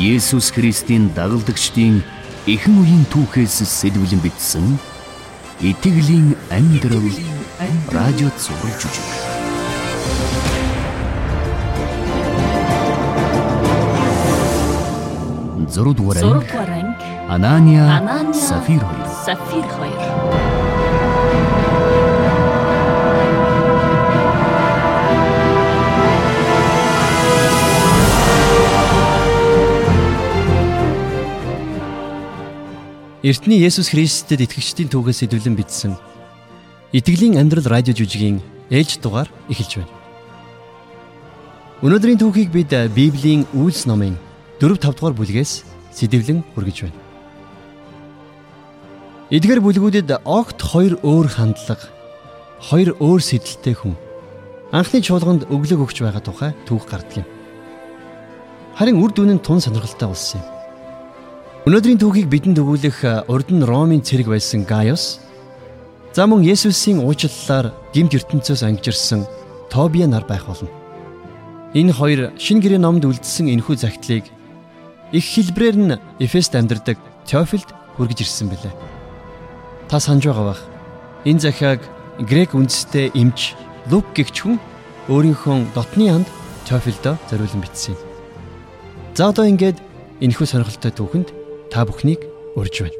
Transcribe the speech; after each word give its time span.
Есүс 0.00 0.48
Христийн 0.56 1.12
дагалдагчдын 1.12 2.00
эхэн 2.48 2.74
үеийн 2.80 3.04
түүхээс 3.12 3.60
сэлбэлэн 3.68 4.24
бичсэн 4.24 4.80
Итгэлийн 5.60 6.32
амьдрал 6.48 7.04
радио 7.92 8.32
цаураар 8.40 8.76
жүжиг. 8.80 9.08
Зурд 15.68 16.00
дуурай. 16.00 16.24
Анания 17.28 18.32
Сафир 18.32 18.80
хоёр. 18.80 19.04
Сафир 19.20 19.68
хоёр. 19.68 20.49
Эртний 33.22 33.60
Есүс 33.60 33.92
Христэд 33.92 34.40
итгэгчдийн 34.48 34.88
түүхээс 34.88 35.28
хэдвлэн 35.28 35.52
бичсэн 35.52 35.92
Итгэлийн 36.96 37.36
амьдрал 37.36 37.68
радио 37.68 37.92
жүжигийн 37.92 38.40
ээлж 38.72 38.96
дугаар 38.96 39.28
эхэлж 39.52 39.84
байна. 39.84 39.92
Өнөөдрийн 41.84 42.16
түүхийг 42.16 42.48
бид 42.48 42.72
Библийн 42.96 43.44
Үйлс 43.52 43.84
номын 43.84 44.16
4 44.56 44.72
5 44.80 44.96
дугаар 44.96 45.12
бүлгээс 45.20 45.68
сэдэвлэн 45.92 46.40
хүргэж 46.56 46.88
байна. 46.88 47.00
Эдгээр 49.28 49.60
бүлгүүдэд 49.68 50.24
огт 50.24 50.56
хоёр 50.64 50.96
өөр 51.04 51.28
хандлага, 51.28 51.92
хоёр 52.72 52.96
өөр 53.04 53.20
сэдэлтэй 53.20 53.76
хүн 53.76 54.00
анхны 54.72 55.04
чуулганд 55.04 55.44
өглөг 55.52 55.92
өгч 55.92 56.08
байгаа 56.08 56.24
тухай 56.24 56.56
түүх 56.64 56.88
гардаг 56.88 57.20
юм. 57.20 57.28
Харин 58.80 58.96
үр 58.96 59.12
дүн 59.12 59.36
нь 59.36 59.44
тун 59.44 59.60
сонирхолтой 59.60 60.08
болсон 60.08 60.40
юм. 60.40 60.59
Өнөөдрийн 61.70 62.02
түүхийг 62.02 62.26
бидэнд 62.26 62.58
өгүүлэх 62.58 63.30
урд 63.30 63.54
нь 63.54 63.62
Ромын 63.62 64.02
цэрэг 64.02 64.26
байсан 64.26 64.66
Гaius 64.66 65.22
за 66.10 66.26
мөн 66.26 66.42
Есүсийн 66.42 66.98
уучлалаар 66.98 67.70
гимт 67.94 68.10
ертөнцөөс 68.10 68.66
ангижирсан 68.66 69.22
Тобиа 69.70 70.10
нар 70.10 70.26
байх 70.26 70.50
болно. 70.50 70.66
Энэ 71.70 71.94
хоёр 71.94 72.34
шин 72.42 72.58
гэрээ 72.58 72.82
номд 72.82 73.06
үлдсэн 73.06 73.54
энэхүү 73.54 73.86
загтлыг 73.86 74.26
их 75.14 75.22
хэлбрээр 75.30 75.76
нь 75.78 75.94
Эфест 76.18 76.58
амьдардаг 76.58 76.98
Теофилд 77.22 77.70
хүргэж 77.94 78.18
ирсэн 78.26 78.50
билээ. 78.50 78.74
Та 79.86 80.02
санаж 80.02 80.26
байгаа 80.26 80.58
бах. 80.58 80.62
Энэ 81.22 81.38
захиаг 81.38 81.86
грек 82.18 82.50
үндэстэй 82.50 83.14
эмч 83.14 83.54
Лук 83.86 84.10
гэгч 84.10 84.42
хүн 84.42 84.58
өөрийнхөө 85.06 85.70
дотны 85.78 86.10
анд 86.18 86.26
Теофилдо 86.66 87.14
зориулсан 87.30 87.62
бичсэн. 87.62 87.94
За 89.14 89.30
одоо 89.30 89.46
ингээд 89.46 89.78
энэхүү 90.18 90.46
сонирхолтой 90.50 90.90
түүхэнд 90.98 91.39
та 91.70 91.86
бүхнийг 91.86 92.26
урьж 92.58 92.82
байна. 92.82 92.98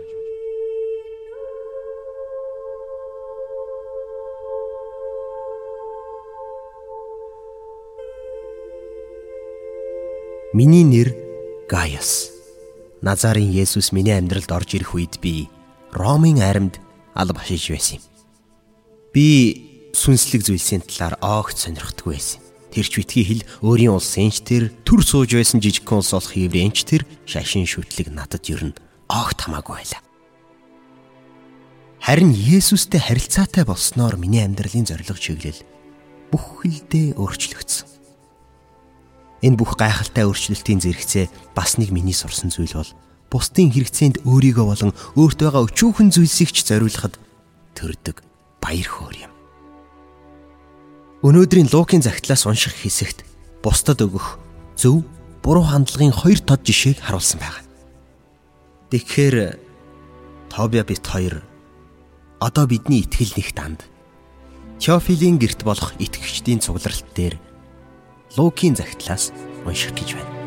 Миний 10.54 10.84
нэр 10.84 11.14
Гaius. 11.70 12.30
Назарын 13.02 13.50
Есүс 13.50 13.92
миний 13.92 14.18
амьдралд 14.18 14.50
орж 14.50 14.74
ирэх 14.74 14.94
үед 14.94 15.18
би 15.22 15.48
Ромын 15.94 16.42
аримд 16.42 16.78
алба 17.14 17.40
хашиж 17.40 17.70
байсан 17.70 17.98
юм. 17.98 18.04
Би 19.14 19.90
сүнслэг 19.94 20.42
зүйлсийн 20.46 20.82
талаар 20.86 21.18
огт 21.22 21.58
сонирхдаггүй 21.58 22.14
байсан. 22.14 22.39
Тэрч 22.70 22.92
битгий 23.02 23.24
хэл 23.26 23.42
өөрийн 23.66 23.98
улсынч 23.98 24.46
тэр 24.46 24.70
төр 24.86 25.02
сууж 25.02 25.34
байсан 25.34 25.58
жижиг 25.58 25.90
улс 25.90 26.14
болох 26.14 26.34
еврейнч 26.38 26.86
тэр 26.86 27.02
шашин 27.26 27.66
шүтлэг 27.66 28.14
надад 28.14 28.46
ер 28.46 28.70
нь 28.70 28.78
огт 29.10 29.42
хамаагүй 29.42 29.74
байлаа. 29.82 30.02
Харин 32.00 32.30
Есүстэй 32.32 33.02
харилцаатай 33.02 33.66
болсноор 33.66 34.16
миний 34.16 34.46
амьдралын 34.46 34.86
зорилго 34.86 35.18
чиглэл 35.18 35.60
бүх 36.30 36.62
хэлдээ 36.62 37.18
өөрчлөгдсөн. 37.18 37.86
Энэ 39.42 39.58
бүх 39.58 39.74
гайхалтай 39.76 40.24
өөрчлөлтийн 40.24 40.80
зэрэгцээ 40.80 41.26
бас 41.58 41.76
нэг 41.76 41.90
миний 41.90 42.14
сурсан 42.14 42.48
зүйл 42.54 42.78
бол 42.78 42.90
бусдын 43.30 43.74
хэрэгцээнд 43.74 44.22
өөрийгөө 44.24 44.66
болон 44.66 44.92
өөртөө 45.18 45.46
байгаа 45.48 45.66
өчүүхэн 45.68 46.08
зүйлсийг 46.14 46.50
ч 46.54 46.64
зориулахад 46.66 47.14
төрдөг 47.74 48.22
баяр 48.60 48.88
хөөр 48.88 49.16
юм. 49.28 49.29
Өнөөдрийн 51.20 51.68
Лукийн 51.68 52.00
загтлаас 52.00 52.48
унших 52.48 52.80
хэсэгт 52.80 53.28
бусдад 53.60 54.00
өгөх 54.00 54.40
зөв 54.72 55.04
буруу 55.44 55.68
хандлагын 55.68 56.16
хоёр 56.16 56.40
тод 56.40 56.64
жишээг 56.64 57.04
харуулсан 57.04 57.44
байна. 57.44 57.60
Тэгэхээр 58.88 59.60
Тобиа 60.48 60.80
бит 60.88 61.04
хоёр 61.04 61.44
одоо 62.40 62.64
бидний 62.64 63.04
итгэл 63.04 63.36
нэг 63.36 63.52
данд 63.52 63.84
Теофилийн 64.80 65.36
герт 65.36 65.60
болох 65.60 65.92
итгэгчдийн 66.00 66.64
цугларалт 66.64 67.04
дээр 67.12 67.36
Лукийн 68.40 68.72
загтлаас 68.72 69.28
унших 69.68 69.92
гэж 69.92 70.16
байна. 70.16 70.39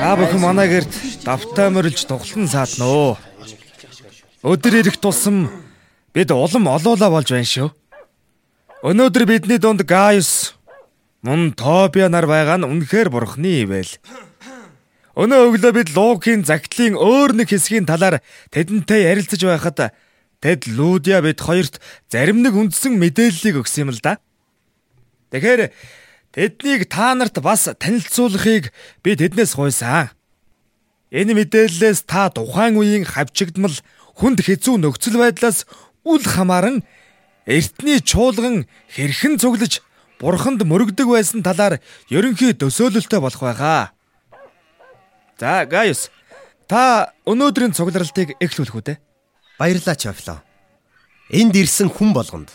Аа 0.00 0.14
бүхэн 0.16 0.40
манай 0.40 0.68
гэрд 0.68 0.92
давтаа 1.24 1.68
морилж 1.70 2.06
дуглан 2.08 2.48
саадна 2.48 2.86
уу. 2.86 3.12
Өдөр 4.44 4.80
ирэх 4.80 4.96
тусам 4.96 5.50
бид 6.14 6.30
улам 6.30 6.68
олоола 6.68 7.10
болж 7.10 7.28
байна 7.32 7.44
шүү. 7.44 7.68
Өнөөдөр 8.86 9.24
бидний 9.26 9.58
дунд 9.58 9.82
Гaius 9.84 10.54
мөн 11.26 11.52
Тобиа 11.58 12.08
нар 12.08 12.24
байгаа 12.30 12.60
нь 12.60 12.68
үнэхээр 12.68 13.08
бурхны 13.10 13.66
ивэл. 13.66 13.92
Өнөө 15.16 15.40
өглөө 15.48 15.72
бид 15.72 15.88
Лукийн 15.96 16.44
загтлын 16.44 16.94
өөр 16.94 17.32
нэг 17.40 17.48
хэсгийн 17.50 17.88
талаар 17.88 18.20
тэдэнтэй 18.52 19.08
ярилцаж 19.10 19.40
байхад 19.42 19.96
тэд 20.44 20.68
Лудия 20.76 21.24
бид 21.24 21.40
хоёрт 21.40 21.80
зарим 22.12 22.44
нэг 22.44 22.52
үндсэн 22.52 23.00
мэдээллийг 23.00 23.64
өгсөн 23.64 23.88
юм 23.88 23.90
л 23.96 24.00
да. 24.04 24.20
Тэгэхээр 25.32 25.72
Тэднийг 26.36 26.92
та 26.92 27.16
нарт 27.16 27.40
бас 27.40 27.64
танилцуулахыг 27.64 28.68
би 29.00 29.16
тэднээс 29.16 29.56
гуйсан. 29.56 30.12
Энэ 31.08 31.32
мэдээллээс 31.32 32.04
та 32.04 32.28
тухайн 32.28 32.76
үеийн 32.76 33.08
хавчигдмал 33.08 33.72
хүнд 34.20 34.44
хэцүү 34.44 34.76
нөхцөл 34.84 35.16
байдлаас 35.16 35.64
үл 36.04 36.20
хамааран 36.20 36.84
эртний 37.48 38.04
чуулган 38.04 38.68
хэрхэн 38.92 39.40
цуглаж 39.40 39.80
бурханд 40.20 40.60
мөрөгдөг 40.60 41.08
байсан 41.08 41.40
талаар 41.40 41.80
ерөнхий 42.12 42.52
төсөөлөлтөй 42.52 43.20
болох 43.24 43.40
байгаа. 43.40 43.96
За, 45.40 45.64
Гaius. 45.64 46.12
Та 46.68 47.16
өнөөдрийн 47.24 47.72
цугларалтыг 47.72 48.36
эхлүүлэх 48.44 48.76
үү? 48.76 49.00
Баярлалаа, 49.56 49.96
Чофло. 49.96 50.44
Энд 51.32 51.56
ирсэн 51.56 51.88
хүн 51.88 52.12
болгонд 52.12 52.52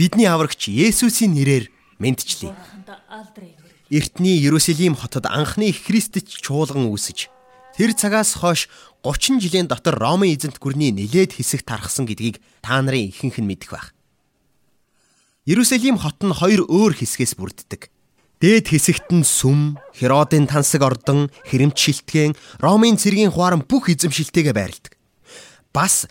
бидний 0.00 0.24
аврагч 0.24 0.72
Есүсийн 0.72 1.36
нэрээр 1.36 1.75
мэдчлээ. 1.98 2.52
Эртний 3.90 4.36
Иерусалим 4.42 4.96
хотод 4.96 5.26
анхны 5.30 5.70
Христч 5.72 6.42
чуулган 6.42 6.90
үүсэж 6.90 7.30
тэр 7.76 7.92
цагаас 7.92 8.40
хойш 8.40 8.68
30 9.04 9.38
жилийн 9.38 9.68
дотор 9.68 9.94
Ромын 9.94 10.34
эзэнт 10.34 10.58
гүрний 10.58 10.90
нэлээд 10.90 11.36
хэсэг 11.38 11.62
тархсан 11.62 12.08
гэдгийг 12.08 12.40
та 12.64 12.80
нарын 12.82 13.12
ихэнх 13.12 13.38
нь 13.38 13.46
мэдэх 13.46 13.70
байх. 13.70 13.88
Иерусалим 15.46 16.00
хот 16.00 16.18
нь 16.24 16.34
хоёр 16.34 16.66
өөр 16.66 16.98
хэсгээс 16.98 17.38
бүрддэг. 17.38 17.92
Дээд 18.42 18.66
хэсэгт 18.68 19.14
нь 19.14 19.22
сүм, 19.22 19.78
Херодын 19.94 20.50
тансаг 20.50 20.82
ордон, 20.82 21.30
хэрэмт 21.46 21.78
шилтгэн, 21.78 22.34
Ромын 22.58 22.98
цэргийн 22.98 23.30
хуаран 23.30 23.62
бүх 23.62 23.88
эзэмшилтэйгээ 23.88 24.52
байрладаг. 24.52 24.98
Бас 25.72 26.10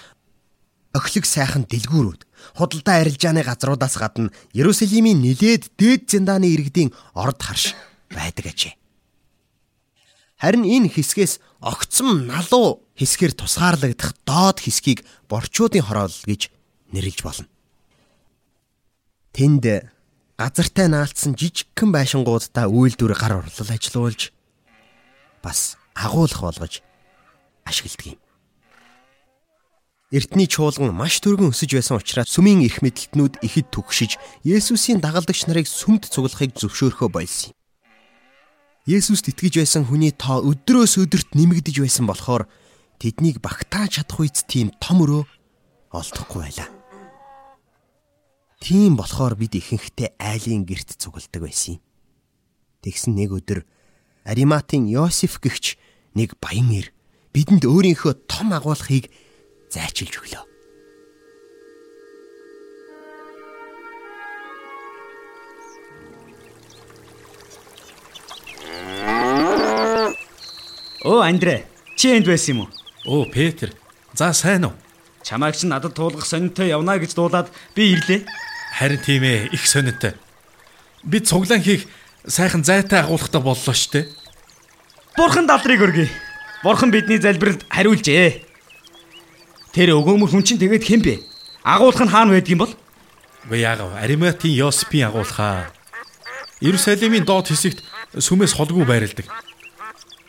охлог 0.96 1.26
сайхан 1.28 1.68
дэлгүүрүүд, 1.68 2.24
худалдаа 2.54 3.02
арилжааны 3.02 3.42
газруудаас 3.42 3.98
гадна 3.98 4.30
Иерусалимийн 4.54 5.18
нилээд 5.24 5.74
дээд 5.80 6.12
зэндааны 6.14 6.46
иргэдийн 6.54 6.94
орд 7.18 7.42
харш 7.42 7.74
байдаг 8.14 8.54
ажээ. 8.54 8.74
Харин 10.38 10.68
энэ 10.68 10.94
хэсгээс 10.94 11.40
огцом 11.64 12.28
налуу 12.30 12.86
хэсгээр 13.00 13.34
тусгаарлагдах 13.34 14.14
доод 14.28 14.62
хэсгийг 14.62 15.02
борчуудын 15.32 15.82
хороол 15.82 16.14
гэж 16.28 16.52
нэрлэж 16.92 17.20
болно. 17.24 17.48
Тэнд 19.32 19.90
газартай 20.38 20.88
наалтсан 20.92 21.40
жижигхэн 21.40 21.90
байшингуудтай 21.96 22.68
үйлдвэр 22.68 23.16
гар 23.16 23.40
урлал 23.40 23.72
ажиллуулж 23.72 24.36
бас 25.40 25.80
агуулах 25.96 26.42
болгож 26.44 26.84
ашигладаг 27.64 28.16
юм. 28.16 28.25
Эртний 30.16 30.48
чуулган 30.48 30.96
маш 30.96 31.20
түргэн 31.20 31.52
өсөж 31.52 31.76
байсан 31.76 32.00
учраас 32.00 32.32
сүмийн 32.32 32.64
эрх 32.64 32.80
мэдэлтнүүд 32.80 33.44
ихэд 33.44 33.68
түгшиж 33.68 34.16
Есүсийн 34.48 35.04
дагалдагч 35.04 35.44
нарыг 35.44 35.68
сүмд 35.68 36.08
цуглахыг 36.08 36.56
зөвшөөрөхөө 36.56 37.10
болсон 37.12 37.52
юм. 37.52 37.56
Есүст 38.88 39.28
итгэж 39.28 39.60
байсан 39.60 39.84
хүний 39.84 40.16
тоо 40.16 40.40
өдрөөс 40.40 41.04
өдөрт 41.04 41.36
нэмэгдэж 41.36 41.84
байсан 41.84 42.08
болохоор 42.08 42.48
тэднийг 42.96 43.44
багтааж 43.44 44.00
чадах 44.00 44.24
үйц 44.24 44.48
тийм 44.48 44.72
том 44.80 45.04
өрөө 45.04 45.28
олдохгүй 45.92 46.48
байлаа. 46.48 46.70
Тийм 48.64 48.96
болохоор 48.96 49.36
бид 49.36 49.60
ихэнхдээ 49.60 50.16
айлын 50.16 50.64
герт 50.64 50.96
цугладаг 50.96 51.44
байсан 51.44 51.76
юм. 51.76 51.84
Тэгсэн 52.88 53.20
нэг 53.20 53.36
өдөр 53.36 53.68
Ариматын 54.24 54.88
Йосеф 54.88 55.44
гихч 55.44 55.76
нэг 56.16 56.40
баян 56.40 56.72
ир 56.72 56.96
бидэнд 57.36 57.68
өөрийнхөө 57.68 58.32
том 58.32 58.56
агуулгыг 58.56 59.12
зайчилж 59.76 60.16
өглөө. 60.24 60.44
Оо 71.06 71.22
Андре, 71.22 71.68
чи 72.00 72.16
энд 72.16 72.26
байсан 72.26 72.56
юм 72.56 72.60
уу? 72.64 72.70
Оо 73.06 73.26
Петр. 73.30 73.76
За 74.14 74.32
сайн 74.34 74.66
уу? 74.66 74.74
Чамайг 75.22 75.60
ч 75.60 75.68
надад 75.68 75.94
туулгах 75.94 76.26
сонинтой 76.26 76.72
явна 76.72 76.98
гэж 76.98 77.14
дуулаад 77.14 77.52
би 77.76 77.94
ирлээ. 77.94 78.24
Харин 78.80 79.02
тийм 79.04 79.24
ээ, 79.24 79.52
их 79.52 79.68
сонинтой. 79.68 80.16
Би 81.04 81.20
цуглаан 81.20 81.62
хийх 81.62 81.86
сайхан 82.26 82.64
зайтай 82.64 83.04
агуулгатай 83.04 83.42
боллоо 83.42 83.76
штэ. 83.76 84.08
Бурхан 85.18 85.46
далдрыг 85.46 85.82
өргөе. 85.82 86.10
Бурхан 86.64 86.90
бидний 86.90 87.22
залбиралд 87.22 87.66
хариулжээ. 87.70 88.45
Тэр 89.76 89.92
өгөөмөр 90.00 90.32
хүн 90.32 90.48
чинь 90.48 90.56
тэгээд 90.56 90.88
хэн 90.88 91.02
бэ? 91.04 91.20
Агуулх 91.68 92.00
нь 92.00 92.08
хаана 92.08 92.32
байдгийн 92.32 92.64
бол? 92.64 92.72
Вэ 93.52 93.60
яагав? 93.60 93.92
Ариматын 94.00 94.56
Йосипийн 94.56 95.12
агуулхаа. 95.12 95.68
Иерусалимийн 96.64 97.28
доод 97.28 97.52
хэсэгт 97.52 97.84
сүмээс 98.16 98.56
холгүй 98.56 98.88
байрладаг. 98.88 99.28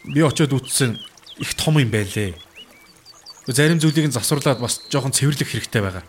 Би 0.03 0.27
очиод 0.27 0.51
үтсэн 0.51 0.99
их 1.39 1.55
том 1.55 1.79
юм 1.79 1.95
байлээ. 1.95 2.35
Зарим 3.47 3.79
зүйлийг 3.79 4.11
нь 4.11 4.17
засварлаад 4.19 4.59
бас 4.59 4.83
жоохон 4.91 5.15
цэвэрлэх 5.15 5.47
хэрэгтэй 5.47 5.79
байгаа. 5.79 6.03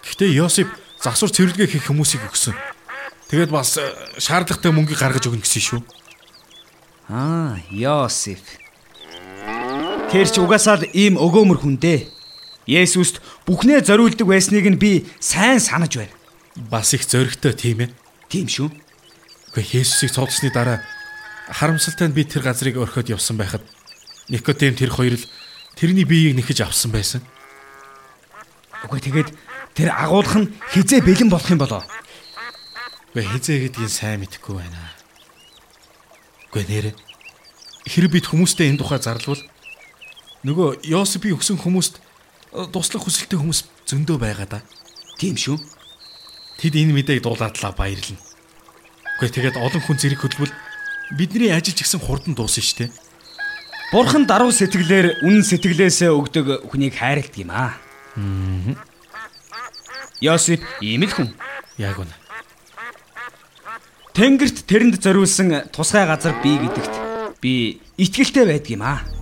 Гэхдээ 0.00 0.40
Йосип 0.40 0.72
засвар 0.96 1.28
цэвэрлэгээ 1.36 1.76
хийх 1.76 1.92
хүмүүсийг 1.92 2.24
өгсөн. 2.24 2.56
Тэгээд 3.28 3.52
бас 3.52 3.76
э, 3.76 3.84
шаардлагатай 4.16 4.72
мөнгөийг 4.72 4.96
гаргаж 4.96 5.28
өгнө 5.28 5.44
гэсэн 5.44 5.60
шүү. 5.76 5.80
Аа, 7.12 7.60
Йосип. 7.68 8.40
Тэр 10.08 10.24
ч 10.24 10.40
угаасаа 10.40 10.80
л 10.80 10.88
ийм 10.96 11.20
өгөөмөр 11.20 11.60
хүн 11.60 11.76
дээ. 11.76 12.19
Есүст 12.70 13.18
бүхнээ 13.50 13.82
зориулдаг 13.82 14.26
байсныг 14.30 14.66
нь 14.70 14.78
би 14.78 15.10
сайн 15.18 15.58
санаж 15.58 15.98
байна. 15.98 16.14
Бас 16.70 16.94
их 16.94 17.02
зөрөгтэй 17.02 17.54
тийм 17.58 17.78
ээ. 17.82 17.90
Тийм 18.30 18.46
шүү. 18.46 18.70
Гэхдээ 19.58 19.82
Есүсийг 19.82 20.14
цугласны 20.14 20.54
дараа 20.54 20.78
Харамсалтай 21.50 22.06
нь 22.06 22.14
би 22.14 22.22
тэр 22.22 22.46
газрыг 22.46 22.78
орхиод 22.78 23.10
явсан 23.10 23.34
байхад 23.34 23.66
Никодем 24.30 24.78
тэр 24.78 24.94
хоёр 24.94 25.18
л 25.18 25.26
тэрний 25.74 26.06
биеийг 26.06 26.38
нэхэж 26.38 26.62
авсан 26.62 26.94
байсан. 26.94 27.26
Үгүй 28.86 29.02
тэгээд 29.02 29.34
тэр 29.74 29.90
агуулх 29.90 30.38
нь 30.38 30.54
хизээ 30.70 31.02
бэлэн 31.02 31.26
болох 31.26 31.50
юм 31.50 31.58
болоо. 31.58 31.82
Гэ 33.18 33.26
хизээ 33.26 33.58
гэдгийг 33.66 33.90
сайн 33.90 34.22
мэдэхгүй 34.22 34.62
байна. 34.62 34.94
Гэ 36.54 36.62
нэрэ 36.70 36.90
хэрэг 37.90 38.10
бид 38.14 38.26
хүмүүстэй 38.30 38.70
энэ 38.70 38.78
тухай 38.78 39.02
зарлвал 39.02 39.42
нөгөө 40.46 40.86
Йосипийн 40.86 41.34
өгсөн 41.34 41.58
хүмүүст 41.58 41.98
туслах 42.50 43.06
хүсэлтэй 43.06 43.38
хүмүүс 43.38 43.60
зөндөө 43.86 44.18
байгаа 44.18 44.48
да. 44.58 44.60
Тийм 45.18 45.38
шүү. 45.38 45.58
Тэд 46.58 46.74
энэ 46.74 46.94
мэдээг 46.98 47.22
дуулаадлаа 47.22 47.72
баярлна. 47.72 48.18
Гэ 49.22 49.28
тэгээд 49.30 49.56
олон 49.60 49.82
хүн 49.84 49.98
зэрэг 50.00 50.20
хөдөлбөл 50.20 50.54
бидний 51.14 51.54
ажил 51.54 51.74
ч 51.74 51.86
гэсэн 51.86 52.02
хурдан 52.02 52.34
дуусна 52.34 52.62
шүү 52.62 52.78
дээ. 52.86 52.90
Бурхан 53.94 54.26
даруй 54.26 54.54
сэтгэлээр 54.54 55.26
үнэн 55.26 55.44
сэтгэлээсээ 55.46 56.10
өгдөг 56.14 56.70
хүнийг 56.70 56.94
хайрладаг 56.94 57.36
юм. 57.38 57.50
Аа. 57.50 57.74
Йосип 60.22 60.62
ийм 60.82 61.06
л 61.06 61.14
хүн. 61.14 61.34
Яг 61.78 61.98
үнэ. 61.98 62.14
Тэнгэрт 64.14 64.66
тэрэнд 64.66 64.98
зориулсан 65.02 65.70
тусгай 65.74 66.06
газар 66.06 66.34
бий 66.42 66.58
гэдэгт 66.58 66.94
би 67.42 67.80
итгэлтэй 67.98 68.44
байдаг 68.46 68.70
юм 68.70 68.82
аа. 68.82 69.19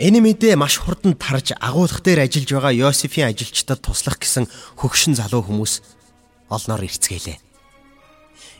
Энэ 0.00 0.24
мэдээ 0.24 0.56
маш 0.56 0.80
хурдан 0.80 1.12
тарж 1.12 1.52
агуулгах 1.60 2.00
дээр 2.00 2.24
ажиллаж 2.24 2.48
байгаа 2.48 2.72
Йосефийн 2.72 3.36
ажилчдад 3.36 3.84
туслах 3.84 4.16
гэсэн 4.16 4.48
хөгшин 4.80 5.12
залуу 5.12 5.44
хүмүүс 5.44 5.84
олноор 6.48 6.88
ирцгээлээ. 6.88 7.36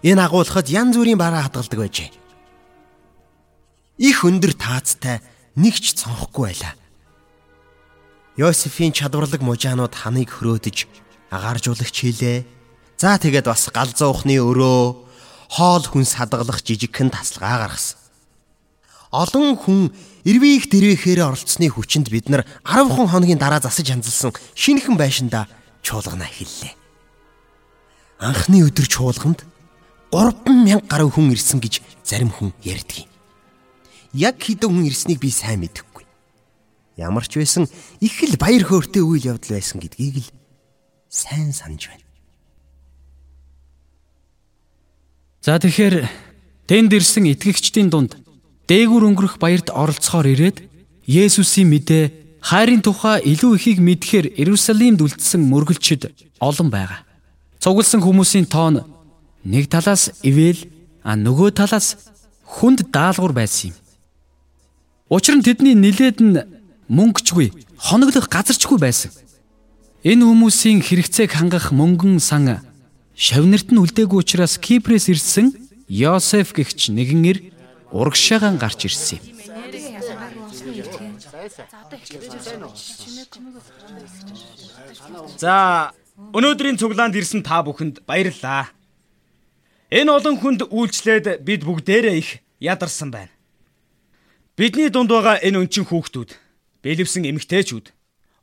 Энэ 0.04 0.20
агуулгад 0.20 0.68
янз 0.68 1.00
бүрийн 1.00 1.16
бараа 1.16 1.48
хадгалдаг 1.48 1.80
байжээ. 1.80 2.12
Их 4.04 4.20
өндөр 4.20 4.52
таацтай 4.52 5.24
нэг 5.56 5.80
ч 5.80 5.96
цонхгүй 5.96 6.52
байлаа. 6.52 6.76
Йосефийн 8.36 8.92
чадварлаг 8.92 9.40
мужаанууд 9.40 9.96
ханыг 9.96 10.28
хөрөөдөж 10.28 10.76
агааржуулагч 11.32 11.96
хийлээ. 12.04 12.44
За 13.00 13.16
тэгээд 13.16 13.48
бас 13.48 13.64
галзуу 13.72 14.12
ухны 14.12 14.36
өрөө, 14.36 15.08
хоол 15.56 15.84
хүн 15.88 16.04
садгалах 16.04 16.60
жижигхэн 16.60 17.08
тасалгаа 17.08 17.64
гаргасан. 17.64 17.96
Олон 19.08 19.56
хүн 19.56 19.80
Ирвих 20.24 20.68
дэрвэхээр 20.68 21.24
оролцсны 21.24 21.72
хүчинд 21.72 22.12
бид 22.12 22.28
нар 22.28 22.44
10 22.64 22.92
хон 22.92 23.08
хоногийн 23.08 23.40
дараа 23.40 23.60
засаж 23.60 23.88
ханзалсан 23.88 24.36
шинэхэн 24.52 24.96
байшинда 25.00 25.48
чуулгана 25.80 26.28
хэллээ. 26.28 26.76
Анхны 28.20 28.60
өдөр 28.68 28.84
чуулганд 28.84 29.48
3000 30.12 30.84
гаруй 30.84 31.08
хүн 31.08 31.32
ирсэн 31.32 31.60
гэж 31.64 31.80
зарим 32.04 32.28
хүн 32.28 32.52
ярьдаг 32.60 33.08
юм. 33.08 33.10
Яг 34.12 34.36
хэдэн 34.36 34.68
хүн 34.68 34.88
ирснийг 34.92 35.24
би 35.24 35.32
сайн 35.32 35.64
мэдэхгүй. 35.64 36.04
Ямар 37.00 37.24
ч 37.24 37.40
байсан 37.40 37.64
их 38.04 38.20
л 38.20 38.36
баяр 38.36 38.68
хөөртэй 38.68 39.00
үйл 39.00 39.24
явдал 39.24 39.56
байсан 39.56 39.80
гэдгийг 39.80 40.20
л 40.20 40.28
сайн 41.08 41.56
санаж 41.56 41.88
байна. 41.88 42.04
За 45.40 45.56
тэгэхээр 45.56 46.04
тэнд 46.68 46.92
ирсэн 46.92 47.24
итгэгчдийн 47.32 47.88
дунд 47.88 48.20
дээгүр 48.70 49.02
өнгөрөх 49.10 49.42
баярт 49.42 49.74
оролцохоор 49.74 50.30
ирээд 50.30 50.62
Есүсийн 51.10 51.66
мэдээ 51.74 52.38
хайрын 52.38 52.86
тухай 52.86 53.18
илүү 53.26 53.58
ихийг 53.58 53.78
мэдхээр 53.82 54.26
Иерусалимд 54.38 55.02
үлдсэн 55.02 55.42
мөргөлчд 55.42 56.14
олон 56.38 56.70
байгаа. 56.70 57.02
Цугласан 57.58 57.98
хүмүүсийн 57.98 58.46
тоон 58.46 58.86
нэг 59.42 59.66
талаас 59.66 60.14
ивэл 60.22 60.70
а 61.02 61.18
нөгөө 61.18 61.50
талаас 61.58 61.98
хүнд 62.46 62.94
даалгавар 62.94 63.34
байсан 63.42 63.74
юм. 63.74 63.76
Учир 65.10 65.34
нь 65.34 65.42
тэдний 65.42 65.74
нилээд 65.74 66.22
нь 66.22 66.38
мөнгөчгүй, 66.86 67.50
хоноглох 67.74 68.30
газарчгүй 68.30 68.78
байсан. 68.78 69.10
Энэ 70.06 70.22
хүмүүсийн 70.22 70.78
хэрэгцээг 70.78 71.34
хангах 71.34 71.74
мөнгөн 71.74 72.22
сан 72.22 72.62
шавнарт 73.18 73.74
нь 73.74 73.82
үлдээгүй 73.82 74.22
учраас 74.22 74.62
Кипрээс 74.62 75.10
ирсэн 75.10 75.58
Йосеф 75.90 76.54
гэгч 76.54 76.94
нэгэн 76.94 77.24
ир 77.26 77.38
урагшаагаан 77.92 78.56
гарч 78.58 78.86
ирсэн 78.86 79.18
юм. 79.18 79.24
За 85.38 85.92
өнөөдрийн 86.36 86.78
цуглаанд 86.78 87.16
ирсэн 87.16 87.42
та 87.42 87.62
бүхэнд 87.64 88.04
баярлалаа. 88.06 88.70
Энэ 89.90 90.12
олон 90.12 90.36
хүнд 90.38 90.60
үйлчлээд 90.70 91.42
бид 91.42 91.66
бүгдээрээ 91.66 92.16
их 92.20 92.30
ядарсан 92.60 93.10
байна. 93.10 93.32
Бидний 94.54 94.92
дунд 94.92 95.10
байгаа 95.10 95.40
энэ 95.40 95.64
өнчин 95.64 95.88
хүүхдүүд, 95.88 96.36
бэлэвсэн 96.84 97.24
эмэгтэйчүүд, 97.24 97.86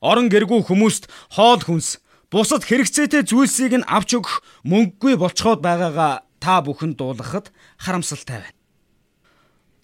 орон 0.02 0.28
гэргүй 0.34 0.66
хүмүүст 0.66 1.06
хоол 1.38 1.62
хүнс, 1.62 2.02
бусад 2.34 2.66
хэрэгцээтэй 2.66 3.24
зүйлсийг 3.24 3.80
нь 3.80 3.88
авч 3.88 4.18
өгөх 4.18 4.42
мөнгөгүй 4.66 5.16
болцоход 5.22 5.62
байгаагаа 5.62 6.26
та 6.42 6.60
бүхэн 6.66 6.98
дуулгахад 6.98 7.54
харамсалтай 7.78 8.42
байна. 8.42 8.57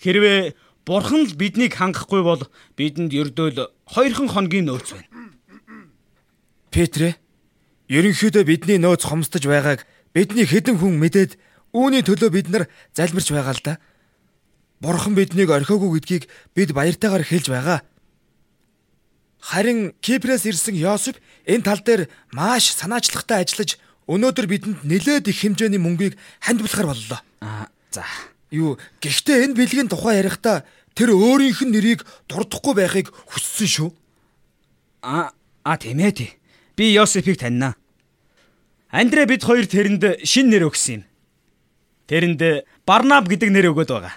Хэрвээ 0.04 0.52
Бурхан 0.84 1.24
л 1.24 1.40
биднийг 1.40 1.80
хангахгүй 1.80 2.22
бол 2.28 2.44
бидэнд 2.76 3.16
ердөөл 3.16 3.72
хоёрхан 3.88 4.28
хоногийн 4.28 4.68
нөөц 4.68 5.00
байна. 5.00 5.32
Петрэ, 6.76 7.16
ерөнхийдөө 7.88 8.44
бидний 8.44 8.80
нөөц 8.84 9.08
хомсдож 9.08 9.48
байгааг 9.48 9.88
бидний 10.12 10.44
хэдэн 10.44 10.84
хүн 10.84 11.00
мэдээд 11.00 11.40
үүний 11.72 12.04
төлөө 12.04 12.30
бид 12.36 12.48
нар 12.52 12.68
залбирч 12.92 13.32
байгаа 13.32 13.56
л 13.56 13.64
да. 13.64 13.80
Бурхан 14.84 15.16
биднийг 15.16 15.48
орхиогүй 15.48 16.04
гэдгийг 16.04 16.28
бид 16.52 16.76
баяртайгаар 16.76 17.24
хэлж 17.24 17.48
байгаа. 17.48 17.80
Харин 19.40 19.96
Кипрээс 20.04 20.44
ирсэн 20.44 20.76
Йосеф 20.76 21.16
энэ 21.48 21.64
тал 21.64 21.80
дээр 21.80 22.12
маш 22.36 22.76
санаачлагтай 22.76 23.48
ажиллаж 23.48 23.80
өнөөдөр 24.12 24.48
бидэнд 24.52 24.84
нэлээд 24.84 25.32
их 25.32 25.40
хэмжээний 25.40 25.80
мөнгийг 25.80 26.20
ханд 26.44 26.60
болохоор 26.60 26.92
боллоо. 26.92 27.20
Аа 27.40 27.72
за. 27.92 28.04
Юу 28.54 28.78
гэхдээ 29.02 29.50
энэ 29.50 29.58
бэлгийн 29.58 29.90
тухай 29.90 30.22
ярихдаа 30.22 30.62
тэр 30.94 31.18
өөрийнх 31.18 31.66
нь 31.66 31.74
нэрийг 31.74 32.06
дурдахгүй 32.30 32.78
байхыг 32.78 33.10
хүссэн 33.10 33.66
шүү. 33.66 33.90
Аа 35.02 35.34
А 35.64 35.78
тийм 35.78 36.00
ээ 36.00 36.12
тий. 36.12 36.32
Би 36.76 36.92
Йосефийг 36.92 37.40
таньнаа. 37.40 37.76
Андрэ 38.92 39.26
бид 39.26 39.44
хоёр 39.48 39.66
тэрэнд 39.66 40.28
шин 40.28 40.52
нэр 40.52 40.68
өгсөн 40.68 41.02
юм. 41.02 41.04
Тэрэнд 42.12 42.68
Барнаб 42.84 43.32
гэдэг 43.32 43.50
нэр 43.50 43.72
өгöd 43.72 43.90
байгаа. 43.96 44.16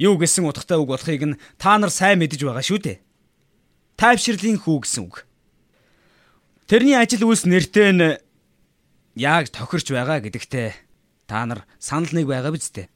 Юу 0.00 0.16
гэсэн 0.16 0.48
утгатай 0.48 0.80
үг 0.80 0.88
болохыг 0.88 1.22
нь 1.28 1.38
та 1.60 1.76
нар 1.76 1.92
сайн 1.92 2.18
мэдэж 2.24 2.40
байгаа 2.40 2.64
шүү 2.64 2.80
дээ. 2.80 2.98
Тайвширлын 4.00 4.58
хүү 4.64 4.76
гэсэн 4.80 5.02
үг. 5.04 5.28
Тэрний 6.64 6.96
ажил 6.96 7.28
үйлс 7.28 7.44
нэртэй 7.44 7.92
нь 7.92 8.16
яг 9.20 9.52
тохирч 9.52 9.92
байгаа 9.92 10.24
гэдэгтээ 10.24 10.72
та 11.28 11.44
нар 11.44 11.68
санал 11.76 12.16
нэг 12.16 12.24
байгаа 12.24 12.52
биз 12.56 12.72
дээ. 12.72 12.88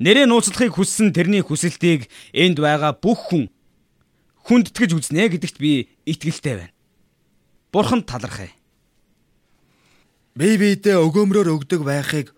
Нэрээ 0.00 0.24
нууцлахыг 0.24 0.72
хүссэн 0.80 1.12
тэрний 1.12 1.44
хүсэлтийг 1.44 2.08
энд 2.32 2.56
байгаа 2.56 2.96
бүх 2.96 3.28
хүн 3.28 3.52
хүндэтгэж 4.48 4.96
үзнэ 4.96 5.28
гэдэгт 5.28 5.60
би 5.60 5.92
итгэлтэй 6.08 6.56
байна. 6.56 6.74
Бурханд 7.68 8.08
талархъя. 8.08 8.48
Бие 10.32 10.56
биедээ 10.56 10.96
өгөөмрөөр 11.04 11.52
өгдөг 11.52 11.84
байхыг 11.84 12.32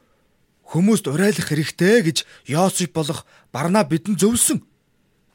хүмүүст 0.74 1.06
уриалах 1.06 1.46
хэрэгтэй 1.46 2.02
гэж 2.02 2.18
Йосеф 2.50 2.90
болох 2.90 3.22
Барнаб 3.54 3.94
бидэнд 3.94 4.18
зөвлөсөн. 4.18 4.58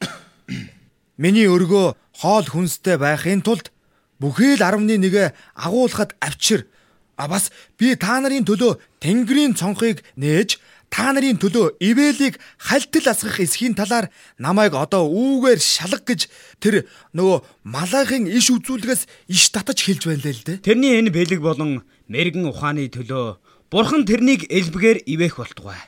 Миний 1.22 1.48
өргөө 1.48 1.96
хоол 2.20 2.44
хүнстэй 2.44 3.00
байхын 3.00 3.40
тулд 3.40 3.72
бүхий 4.20 4.58
л 4.58 4.62
11-гээ 4.62 5.32
агуулхад 5.56 6.12
авчир. 6.20 6.68
А 7.16 7.24
бас 7.24 7.48
би 7.80 7.96
та 7.96 8.20
нарын 8.20 8.44
төлөө 8.44 8.76
Тэнгэрийн 9.00 9.56
цонхыг 9.56 10.04
нээж 10.18 10.60
та 10.88 11.12
нарын 11.12 11.36
төлөө 11.36 11.78
ивэлийг 11.80 12.40
хальтал 12.56 13.12
асгах 13.12 13.40
эсхийн 13.44 13.76
талаар 13.76 14.08
намайг 14.40 14.72
одоо 14.74 15.04
үүгээр 15.08 15.60
шалга 15.60 16.04
гэж 16.04 16.28
тэр 16.64 16.88
нөгөө 17.12 17.38
малайхын 17.64 18.24
иш 18.26 18.48
үзүүлгээс 18.50 19.06
иш 19.28 19.44
татаж 19.52 19.84
хэлж 19.84 20.08
байна 20.08 20.32
л 20.32 20.42
дээ. 20.44 20.64
Тэрний 20.64 20.96
энэ 20.96 21.12
бэлэг 21.12 21.44
болон 21.44 21.84
мэрэгэн 22.08 22.48
ухааны 22.48 22.88
төлөө 22.88 23.36
бурхан 23.68 24.08
тэрнийг 24.08 24.48
элбгээр 24.48 25.04
ивэх 25.04 25.36
болтугай. 25.36 25.80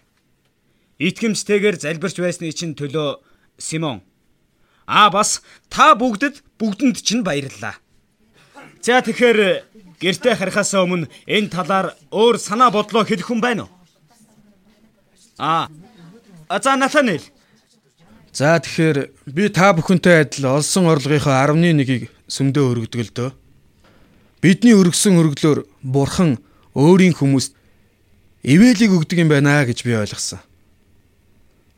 Итгэмжтэйгээр 1.00 1.80
залбирч 1.80 2.20
байсны 2.20 2.52
чинь 2.52 2.76
төлөө 2.76 3.24
Симон 3.60 4.04
А 4.90 5.06
бас 5.08 5.38
та 5.70 5.94
бүгдэд 5.94 6.42
бүгдэнд 6.58 6.98
чинь 6.98 7.22
баярлалаа. 7.22 7.78
За 8.82 8.98
тэгэхээр 8.98 9.62
гэртээ 10.02 10.34
харихаас 10.34 10.74
өмнө 10.74 11.06
энэ 11.30 11.52
талаар 11.54 11.94
өөр 12.10 12.42
санаа 12.42 12.74
бодлоо 12.74 13.06
хэлэх 13.06 13.30
хүн 13.30 13.38
байна 13.38 13.70
уу? 13.70 13.79
Аа. 15.40 15.68
За 16.62 16.76
Натанел. 16.76 17.22
За 18.32 18.60
тэгэхээр 18.60 19.08
би 19.24 19.48
та 19.48 19.72
бүхэнтэй 19.72 20.28
адил 20.28 20.60
олсон 20.60 20.84
орлогынхоо 20.92 21.32
11-ийг 21.32 22.12
сүмдөө 22.28 22.64
өргөдөг 22.76 23.00
л 23.08 23.14
дөө. 23.16 23.30
Бидний 24.44 24.76
өргөсөн 24.76 25.16
өргөлөөр 25.16 25.64
бурхан 25.80 26.36
өөрийн 26.76 27.16
хүмүүст 27.16 27.56
ивэлийг 28.44 28.92
өгдөг 28.92 29.24
юм 29.24 29.32
байна 29.32 29.64
гэж 29.64 29.80
би 29.80 29.96
ойлгосон. 29.96 30.44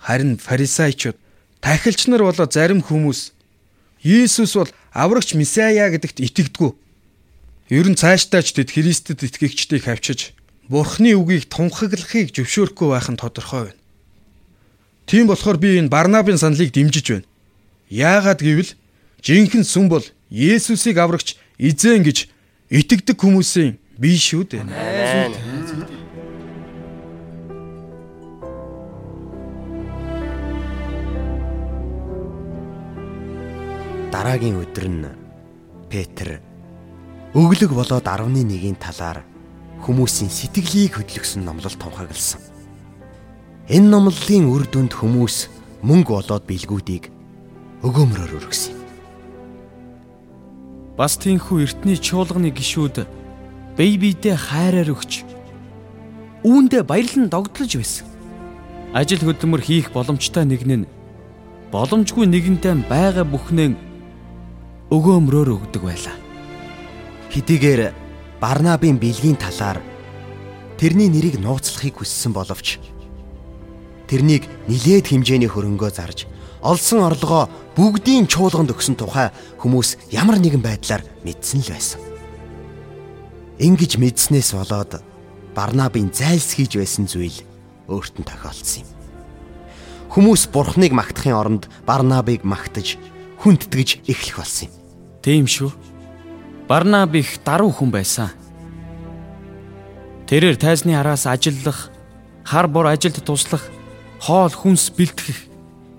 Харин 0.03 0.43
фарисеучуд 0.43 1.15
тахилч 1.63 2.11
нар 2.11 2.27
болоо 2.27 2.51
зарим 2.51 2.83
хүмүүс 2.83 3.31
Иесус 4.03 4.59
бол 4.59 4.71
аврагч 4.91 5.39
Месиа 5.39 5.71
гэдэгт 5.71 6.19
итгэдэггүй. 6.19 6.75
Ер 7.71 7.87
нь 7.87 7.95
цаашдаач 7.95 8.59
тэд 8.59 8.75
Христэд 8.75 9.23
итгэгчдийг 9.23 9.87
хавчиж 9.87 10.35
Бурхны 10.71 11.19
үгийг 11.19 11.51
тунхаглахыг 11.51 12.31
зөвшөөрөхгүй 12.31 12.89
байх 12.95 13.11
нь 13.11 13.19
тодорхой 13.19 13.75
байна. 13.75 13.81
Тийм 15.11 15.27
болохоор 15.27 15.59
би 15.59 15.83
энэ 15.83 15.91
Барнабын 15.91 16.39
саналыг 16.39 16.71
дэмжиж 16.71 17.07
байна. 17.11 17.27
Яагаад 17.91 18.39
гэвэл 18.39 18.71
жинхэнэ 19.27 19.67
сүм 19.67 19.91
бол 19.91 20.07
Есүсийг 20.31 20.97
аврагч 21.03 21.35
эзэн 21.59 22.07
гэж 22.07 22.31
итгэдэг 22.71 23.19
хүмүүсийн 23.19 23.77
бие 23.99 24.17
шүү 24.17 24.43
дээ. 24.49 24.65
Дараагийн 34.15 34.63
өдөр 34.63 34.87
нь 34.87 35.11
Петр 35.91 36.39
өглөг 37.35 37.75
болоод 37.75 38.07
11-ийн 38.07 38.79
талаар 38.79 39.32
хүмүүсийн 39.83 40.31
сэтгэлийг 40.31 41.03
хөдлөсөн 41.03 41.43
номлол 41.43 41.75
тунхагласан. 41.75 42.41
Энэ 43.67 43.91
номлолын 43.91 44.47
үр 44.47 44.65
дүнд 44.71 44.95
хүмүүс 44.95 45.51
мөнгө 45.83 46.15
болоод 46.15 46.45
билгүүдийг 46.47 47.11
өгөөмрөөр 47.83 48.33
өргөсөн. 48.39 48.79
Бас 50.95 51.19
тийхүү 51.19 51.67
эртний 51.67 51.99
чуулганы 51.99 52.55
гişүүд 52.55 53.07
бэйбидээ 53.75 54.37
хайраар 54.39 54.95
өгч 54.95 55.27
үүндээ 56.47 56.83
баярлан 56.87 57.27
догтлож 57.27 57.75
байсан. 57.75 58.07
Ажил 58.95 59.25
хөдөлмөр 59.25 59.63
хийх 59.65 59.91
боломжтой 59.91 60.45
нэгэн 60.45 60.85
нь 60.85 60.91
боломжгүй 61.73 62.29
нэгэнтэй 62.29 62.85
байгаа 62.87 63.25
бүхнээ 63.25 63.73
өгөөмрөөр 64.93 65.49
өгдөг 65.57 65.83
байлаа. 65.83 66.17
Хэдийгээр 67.33 68.02
Барнабын 68.43 68.99
бэлгийн 68.99 69.39
талаар 69.39 69.79
тэрний 70.75 71.07
нэрийг 71.07 71.39
нууцлахыг 71.39 72.03
хүссэн 72.03 72.35
боловч 72.35 72.83
тэрнийг 74.11 74.51
нилээд 74.67 75.15
хэмжээний 75.15 75.47
хөрөнгөө 75.47 75.91
зарж 75.95 76.27
олсон 76.59 77.07
орлогоо 77.07 77.47
бүгдийн 77.79 78.27
чуулганд 78.27 78.75
өгсөн 78.75 78.99
тухай 78.99 79.31
хүмүүс 79.63 80.11
ямар 80.11 80.43
нэгэн 80.43 80.59
байдлаар 80.59 81.07
мэдсэн 81.23 81.63
л 81.63 81.71
байсан. 81.71 82.01
Ингиж 83.63 84.03
мэдснээс 84.03 84.59
болоод 84.59 85.07
Барнабын 85.55 86.11
зайлсхийж 86.11 86.83
байсан 86.83 87.07
зүйл 87.07 87.47
өөрт 87.87 88.19
нь 88.19 88.27
тохиолдсон 88.27 88.83
юм. 88.83 88.91
Хүмүүс 90.11 90.51
Бурхныг 90.51 90.91
магтахын 90.91 91.39
оронд 91.39 91.65
Барнабыг 91.87 92.43
магтаж 92.43 92.99
хүндэтгэж 93.39 94.03
эхлэх 94.11 94.37
болсон 94.43 94.67
юм. 94.67 94.75
Тийм 95.23 95.47
шүү. 95.47 95.71
Барнаб 96.73 97.15
их 97.15 97.37
даруй 97.45 97.69
хүн 97.69 97.91
байсан. 97.93 98.31
Тэрээр 100.25 100.57
тайзны 100.57 100.97
араас 100.97 101.29
ажиллах, 101.29 101.93
хар 102.49 102.65
бор 102.67 102.87
ажилд 102.89 103.21
туслах, 103.21 103.69
хоол 104.17 104.49
хүнс 104.49 104.89
бэлтгэх, 104.97 105.53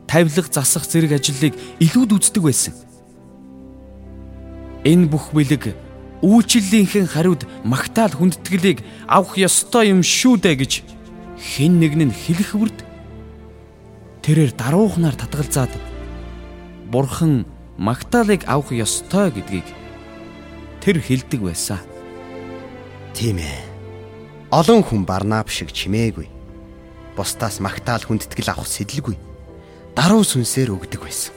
тавилга 0.10 0.50
засах 0.50 0.89
зэрэг 0.89 1.13
ажлыг 1.13 1.53
илүүд 1.77 2.18
үздэг 2.18 2.42
байсан. 2.42 2.74
Энэ 4.82 5.13
бүх 5.13 5.30
бэлэг 5.30 5.77
үйлчлэлийнхэн 6.25 7.06
хариуд 7.06 7.46
магтаал 7.62 8.18
хүндэтгэлийг 8.18 8.82
авах 9.06 9.38
ёстой 9.38 9.94
юм 9.94 10.01
шүү 10.01 10.42
дээ 10.42 10.58
гэж 10.58 10.74
хэн 11.38 11.86
нэг 11.86 11.94
нь 12.01 12.10
хэлэх 12.10 12.58
бүрд 12.58 12.77
тэрээр 14.25 14.58
даруухнаар 14.58 15.13
татгалзаад 15.22 15.70
бурхан 16.89 17.46
магтаалыг 17.77 18.42
авах 18.50 18.74
ёстой 18.74 19.30
гэдгийг 19.30 19.83
тэр 20.84 21.00
хилдэг 21.00 21.40
байсан. 21.40 21.80
Тийм 23.16 23.40
ээ. 23.40 23.63
Олон 24.52 24.84
хүн 24.84 25.08
Барнаб 25.08 25.48
шиг 25.48 25.72
чимээгүй. 25.72 26.28
Бусдаас 27.16 27.63
магтаал 27.63 28.04
хүндэтгэл 28.04 28.52
авах 28.52 28.68
сэдэлгүй. 28.68 29.16
Даруй 29.96 30.28
сүнсээр 30.28 30.75
өгдөг 30.75 31.00
байсан. 31.08 31.32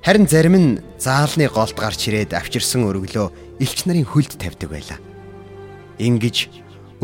Харин 0.00 0.26
зарим 0.26 0.56
нь 0.56 0.80
заалны 0.96 1.46
голд 1.52 1.76
гарч 1.76 2.08
ирээд 2.08 2.32
авчирсан 2.32 2.88
өргөлөө 2.88 3.60
элч 3.60 3.84
нарын 3.84 4.08
хөлд 4.08 4.40
тавьдаг 4.40 4.72
байлаа. 4.72 4.98
Ингиж 6.00 6.48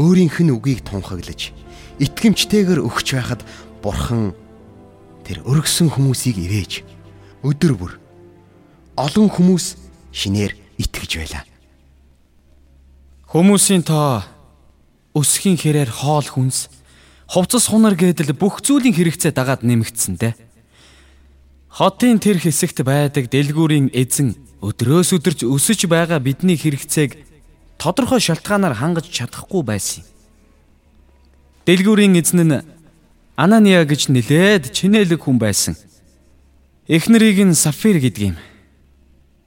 өөрийнх 0.01 0.41
нь 0.41 0.55
үгийг 0.55 0.81
тунхаглаж 0.83 1.53
итгэмжтэйгээр 2.01 2.81
өгч 2.83 3.09
байхад 3.15 3.43
бурхан 3.85 4.35
тэр 5.23 5.45
өргөсөн 5.45 5.93
хүмүүсийг 5.93 6.41
ивэж 6.41 6.73
өдөр 7.47 7.75
бүр 7.79 7.93
олон 8.99 9.31
хүмүүс 9.31 9.88
шинээр 10.13 10.53
итгэж 10.79 11.11
байлаа. 11.19 11.45
Хүмүүсийн 13.29 13.85
тоо 13.85 14.25
өсхийн 15.13 15.61
хэрээр 15.61 15.91
хоол 15.93 16.25
хүнс, 16.25 16.73
хувцас 17.29 17.69
хунар 17.69 17.93
гэдэл 17.93 18.33
бүх 18.33 18.65
зүйлийн 18.65 18.97
хэрэгцээ 18.97 19.33
дагаад 19.37 19.67
нэмэгдсэн 19.67 20.17
дээ. 20.17 20.35
Хотын 21.69 22.17
тэр 22.19 22.41
хэсэгт 22.41 22.81
байдаг 22.83 23.29
дэлгүүрийн 23.29 23.93
эзэн 23.93 24.33
өдрөөс 24.65 25.13
өдөрч 25.13 25.45
өсөж 25.45 25.87
байгаа 25.87 26.19
бидний 26.19 26.57
хэрэгцээг 26.57 27.21
тодорхой 27.77 28.19
шалтгаанаар 28.19 28.81
хангаж 28.81 29.07
чадахгүй 29.13 29.63
байсан 29.63 30.03
юм. 30.03 30.09
Дэлгүүрийн 31.69 32.17
эзэн 32.17 32.41
нь 32.49 32.65
Анания 33.37 33.85
гэж 33.85 34.11
нэлээд 34.11 34.73
чинэлэг 34.75 35.23
хүн 35.23 35.39
байсан. 35.39 35.79
Эхнэрийг 36.89 37.45
нь 37.45 37.55
Сафир 37.55 38.01
гэдэг 38.01 38.35
юм. 38.35 38.37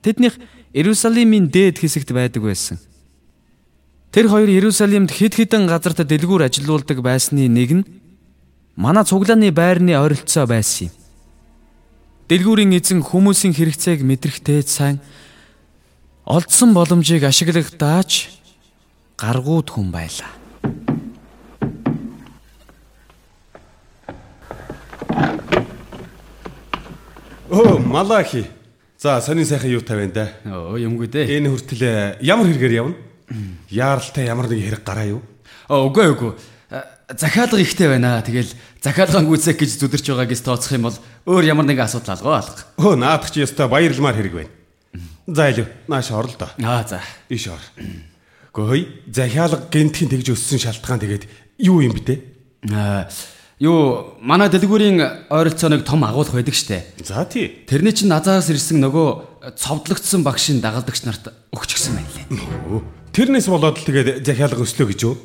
Тэднийх 0.01 0.37
Иерусалимийн 0.73 1.49
дээд 1.49 1.79
хэсэгт 1.79 2.11
байдаг 2.11 2.43
байсан. 2.43 2.77
Тэр 4.11 4.27
хоёр 4.27 4.49
Иерусалимд 4.49 5.11
хэд 5.13 5.39
хэдэн 5.39 5.69
газарт 5.69 6.03
дэлгүүр 6.03 6.49
ажилуулдаг 6.49 6.99
байсны 6.99 7.47
нэг 7.47 7.69
нь 7.71 7.87
манай 8.75 9.05
цуглааны 9.05 9.51
байрны 9.55 9.95
ойролцоо 9.95 10.47
байсан 10.49 10.89
юм. 10.89 10.93
дэлгүүрийн 12.31 12.75
эзэн 12.79 13.03
хүмүүсийн 13.03 13.51
хэрэгцээг 13.51 14.07
мэдрэхтэй 14.07 14.63
сайн 14.63 15.03
олдсон 16.23 16.71
боломжийг 16.71 17.27
ашиглагдааж 17.27 18.31
гаргууд 19.19 19.67
хүн 19.67 19.91
байлаа. 19.91 20.31
Оо, 27.51 27.77
Малахи. 27.83 28.60
За, 29.01 29.19
сонин 29.19 29.47
сайхан 29.49 29.71
юу 29.73 29.81
тавина 29.81 30.13
да? 30.13 30.27
Оо, 30.45 30.77
юмгүй 30.77 31.09
дээ. 31.09 31.41
Энэ 31.41 31.49
хүртэл 31.49 31.81
э, 31.81 32.21
ямар 32.21 32.45
хэрэгээр 32.45 32.77
явна? 32.85 32.93
Яаралтай 33.73 34.29
ямар 34.29 34.45
нэг 34.45 34.61
хэрэг 34.61 34.85
гараа 34.85 35.17
юу? 35.17 35.21
Оо, 35.73 35.89
үгүй 35.89 36.13
үгүй. 36.13 36.37
Захиалга 37.17 37.57
ихтэй 37.57 37.89
байна. 37.89 38.21
Тэгэл 38.21 38.53
захиалгаан 38.77 39.25
гүйцэх 39.25 39.57
гэж 39.57 39.81
зүдэрч 39.81 40.05
байгаагээс 40.05 40.45
тооцох 40.45 40.77
юм 40.77 40.85
бол 40.85 40.97
өөр 41.25 41.49
ямар 41.49 41.65
нэгэн 41.65 41.89
асуудал 41.89 42.13
алгаа 42.13 42.45
алга. 42.45 42.61
Өө, 42.77 42.93
наадах 42.93 43.33
чи 43.33 43.41
ёстой 43.41 43.65
баярламаар 43.73 44.21
хэрэг 44.21 44.35
байна. 44.37 44.53
За 45.25 45.49
илүү, 45.49 45.67
нааш 45.89 46.13
орл 46.13 46.37
доо. 46.37 46.53
Аа, 46.61 46.85
за. 46.85 47.01
Иш 47.25 47.49
ор. 47.49 47.63
Гөөй, 48.53 48.85
захиалга 49.09 49.65
гентхийн 49.65 50.13
тэгж 50.13 50.37
өссөн 50.37 50.61
шалтгаан 50.61 51.01
тэгээд 51.01 51.25
юу 51.57 51.81
юм 51.81 51.97
бэ 51.97 52.05
те? 52.05 52.21
Аа, 52.69 53.09
юу 53.61 54.17
манай 54.17 54.49
дэлгүүрийн 54.49 55.29
ойролцоо 55.29 55.69
нэг 55.69 55.85
том 55.85 56.01
агуулга 56.01 56.41
байдаг 56.41 56.57
штэ. 56.57 56.97
За 57.05 57.21
тий. 57.29 57.61
Тэрний 57.69 57.93
чинь 57.93 58.09
назаас 58.09 58.49
ирсэн 58.49 58.81
нөгөө 58.81 59.53
цовдлогдсон 59.53 60.25
багшийн 60.25 60.65
дагалдагч 60.65 61.05
нарт 61.05 61.29
өгч 61.53 61.77
гсэн 61.77 61.93
байна 61.93 62.09
лээ. 62.09 62.81
Тэрнээс 63.13 63.45
болоод 63.53 63.77
л 63.77 63.85
тэгээд 63.85 64.25
захиалга 64.25 64.65
өслөө 64.65 64.87
гэж 64.97 64.99
юу? 65.05 65.15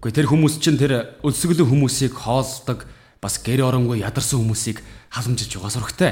Гэхдээ 0.00 0.24
тэр 0.24 0.28
хүмүүс 0.32 0.54
чинь 0.56 0.80
тэр 0.80 1.20
өлсгөлэн 1.20 1.68
хүмүүсийг 1.68 2.16
хоолдог 2.16 2.88
бас 3.20 3.36
гэр 3.44 3.68
оронгүй 3.68 4.00
ядарсан 4.00 4.40
хүмүүсийг 4.40 4.80
халамжилж 5.12 5.52
байгаа 5.52 5.72
сурагтай. 5.72 6.10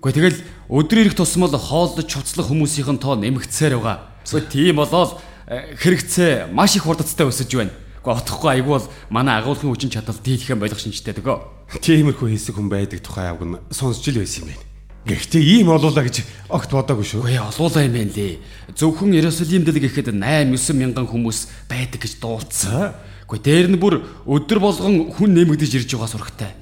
Гэхдээ 0.00 0.16
тэгэл 0.16 0.38
өдөр 0.72 0.98
ирэх 1.04 1.16
тусмал 1.16 1.52
хоолдож 1.52 2.08
чуцлах 2.08 2.48
хүмүүсийн 2.48 3.00
тоо 3.00 3.16
нэмэгдсээр 3.20 3.80
байгаа. 3.80 4.12
Гэхдээ 4.24 4.48
тийм 4.48 4.76
болоод 4.80 5.20
хэрэгцээ 5.48 6.52
маш 6.52 6.76
их 6.76 6.84
хурдцтай 6.84 7.28
өсөж 7.28 7.52
байна. 7.52 7.72
Гэхдээ 8.04 8.20
отохгүй 8.20 8.50
айгүй 8.60 8.72
бол 8.76 8.88
манай 9.08 9.40
агуулгын 9.40 9.72
хүчин 9.72 9.88
чадал 9.88 10.20
дийлхэн 10.20 10.60
болох 10.60 10.76
шинжтэй 10.76 11.16
дөгөө. 11.16 11.80
Тиймэрхүү 11.80 12.36
хэсэг 12.36 12.60
хүн 12.60 12.68
байдаг 12.68 13.00
тухай 13.00 13.32
авг 13.32 13.48
нь 13.48 13.56
сонсч 13.72 14.12
л 14.12 14.20
байсан 14.20 14.44
юм 14.44 14.52
байна. 14.52 14.64
Гэхдээ 15.08 15.40
ийм 15.40 15.68
олуулаа 15.72 16.04
гэж 16.04 16.20
огт 16.52 16.68
бодоогүй 16.68 17.04
шүү. 17.04 17.24
Үгүй 17.24 17.40
олуулаа 17.40 17.84
юм 17.88 17.96
байна 17.96 18.12
лээ. 18.12 18.40
Зөвхөн 18.76 19.16
Иерусалимд 19.16 19.68
л 19.72 19.80
гэхэд 19.80 20.12
8 20.12 20.20
9 20.20 20.76
мянган 20.76 21.08
хүмүүс 21.08 21.38
байдаг 21.64 22.04
гэж 22.04 22.12
дуудсан. 22.20 22.92
Гэхдээ 23.24 23.40
дээр 23.40 23.68
нь 23.72 23.80
бүр 23.80 24.04
өдөр 24.28 24.60
болгон 24.60 25.08
хүн 25.16 25.32
нэмэгдэж 25.32 25.72
ирж 25.80 25.96
байгаа 25.96 26.12
сурагтай. 26.12 26.52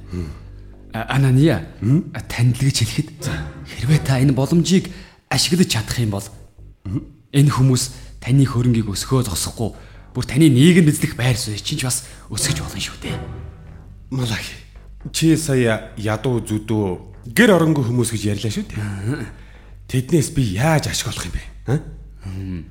Анания 0.95 1.67
танд 2.31 2.55
л 2.55 2.67
гэж 2.71 2.87
хэлэхэд 2.87 3.23
хэрвээ 3.67 4.01
та 4.07 4.23
энэ 4.23 4.31
боломжийг 4.31 4.95
ашиглаж 5.27 5.67
чадах 5.75 5.99
юм 5.99 6.15
бол 6.15 6.27
энэ 7.35 7.51
хүмүүс 7.51 8.19
таны 8.23 8.47
хөрөнгийг 8.47 8.91
өсгөө 8.91 9.27
зогсохгүй 9.27 9.71
бүр 10.15 10.25
таны 10.25 10.49
нийгэм 10.53 10.89
эзлэх 10.89 11.17
байр 11.17 11.37
суурь 11.37 11.61
чинь 11.61 11.81
ч 11.81 11.89
бас 11.89 12.05
өсгөж 12.29 12.61
болно 12.61 12.81
шүү 12.81 12.99
дээ. 13.03 13.17
Малахи. 14.13 14.55
Чи 15.13 15.37
сая 15.37 15.93
ядуу 15.97 16.41
зүдүү 16.45 17.33
гэр 17.33 17.57
оронгүй 17.57 17.85
хүмүүс 17.89 18.13
гэж 18.13 18.23
ярьлаа 18.37 18.53
шүү 18.53 18.67
дээ. 18.71 19.27
Тэднээс 19.89 20.31
би 20.37 20.57
яаж 20.57 20.93
ашиг 20.93 21.09
олох 21.09 21.27
юм 21.27 21.35
бэ? 21.37 22.63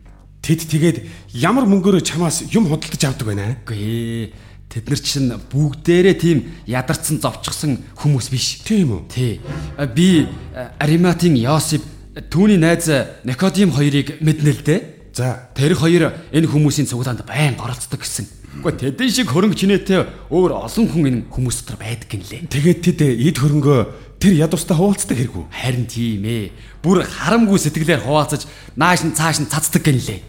Тэд 0.41 0.65
тэгээд 0.69 0.97
ямар 1.37 1.65
мөнгөөрөө 1.69 2.01
чамаас 2.01 2.45
юм 2.49 2.65
худалдаж 2.65 3.03
авдаг 3.05 3.27
байна? 3.27 3.57
Үгүй 3.61 4.33
Тэд 4.71 4.87
нар 4.87 5.01
чинь 5.03 5.35
бүгдээрээ 5.51 6.15
тийм 6.15 6.37
ядарсан 6.63 7.19
зовчсон 7.19 7.75
хүмүүс 7.99 8.31
биш. 8.31 8.63
Тийм 8.63 8.95
үү? 8.95 9.01
Тий. 9.11 9.43
Би 9.91 10.31
Ариматын 10.79 11.35
Йосип 11.35 11.83
түүний 12.31 12.55
найз 12.55 12.87
Никодим 13.27 13.75
хоёрыг 13.75 14.23
мэднэ 14.23 14.51
л 14.55 14.63
дээ. 14.63 14.79
За, 15.21 15.53
тэр 15.53 15.77
хоёр 15.77 16.17
энэ 16.33 16.49
хүмүүсийн 16.49 16.89
цуглаанд 16.89 17.21
байн 17.29 17.53
оролцдог 17.61 18.01
гэсэн. 18.01 18.25
Гэхдээ 18.65 18.97
тэдэн 18.97 19.13
шиг 19.13 19.29
хөрөнгө 19.29 19.53
чинээтэй 19.53 20.33
өөр 20.33 20.65
олон 20.65 20.85
хүн 20.89 21.05
энэ 21.05 21.21
хүмүүс 21.29 21.61
дотор 21.61 21.77
байдаг 21.77 22.09
юм 22.09 22.25
лээ. 22.25 22.49
Тэгээд 22.49 22.79
тэд 22.81 22.99
эд 23.29 23.37
хөрөнгөө 23.37 23.79
тэр 24.17 24.33
ядуустаа 24.41 24.81
хуваалцдаг 24.81 25.13
хэрэггүй. 25.21 25.45
Харин 25.53 25.85
тийм 25.85 26.25
ээ. 26.25 26.49
Бүр 26.81 27.05
харамгүй 27.05 27.53
сэтгэлээр 27.61 28.01
хуваалцаж 28.01 28.49
нааш 28.73 29.05
нь 29.05 29.13
цааш 29.13 29.45
нь 29.45 29.51
цацдаг 29.53 29.85
гэн 29.85 30.01
лээ. 30.01 30.21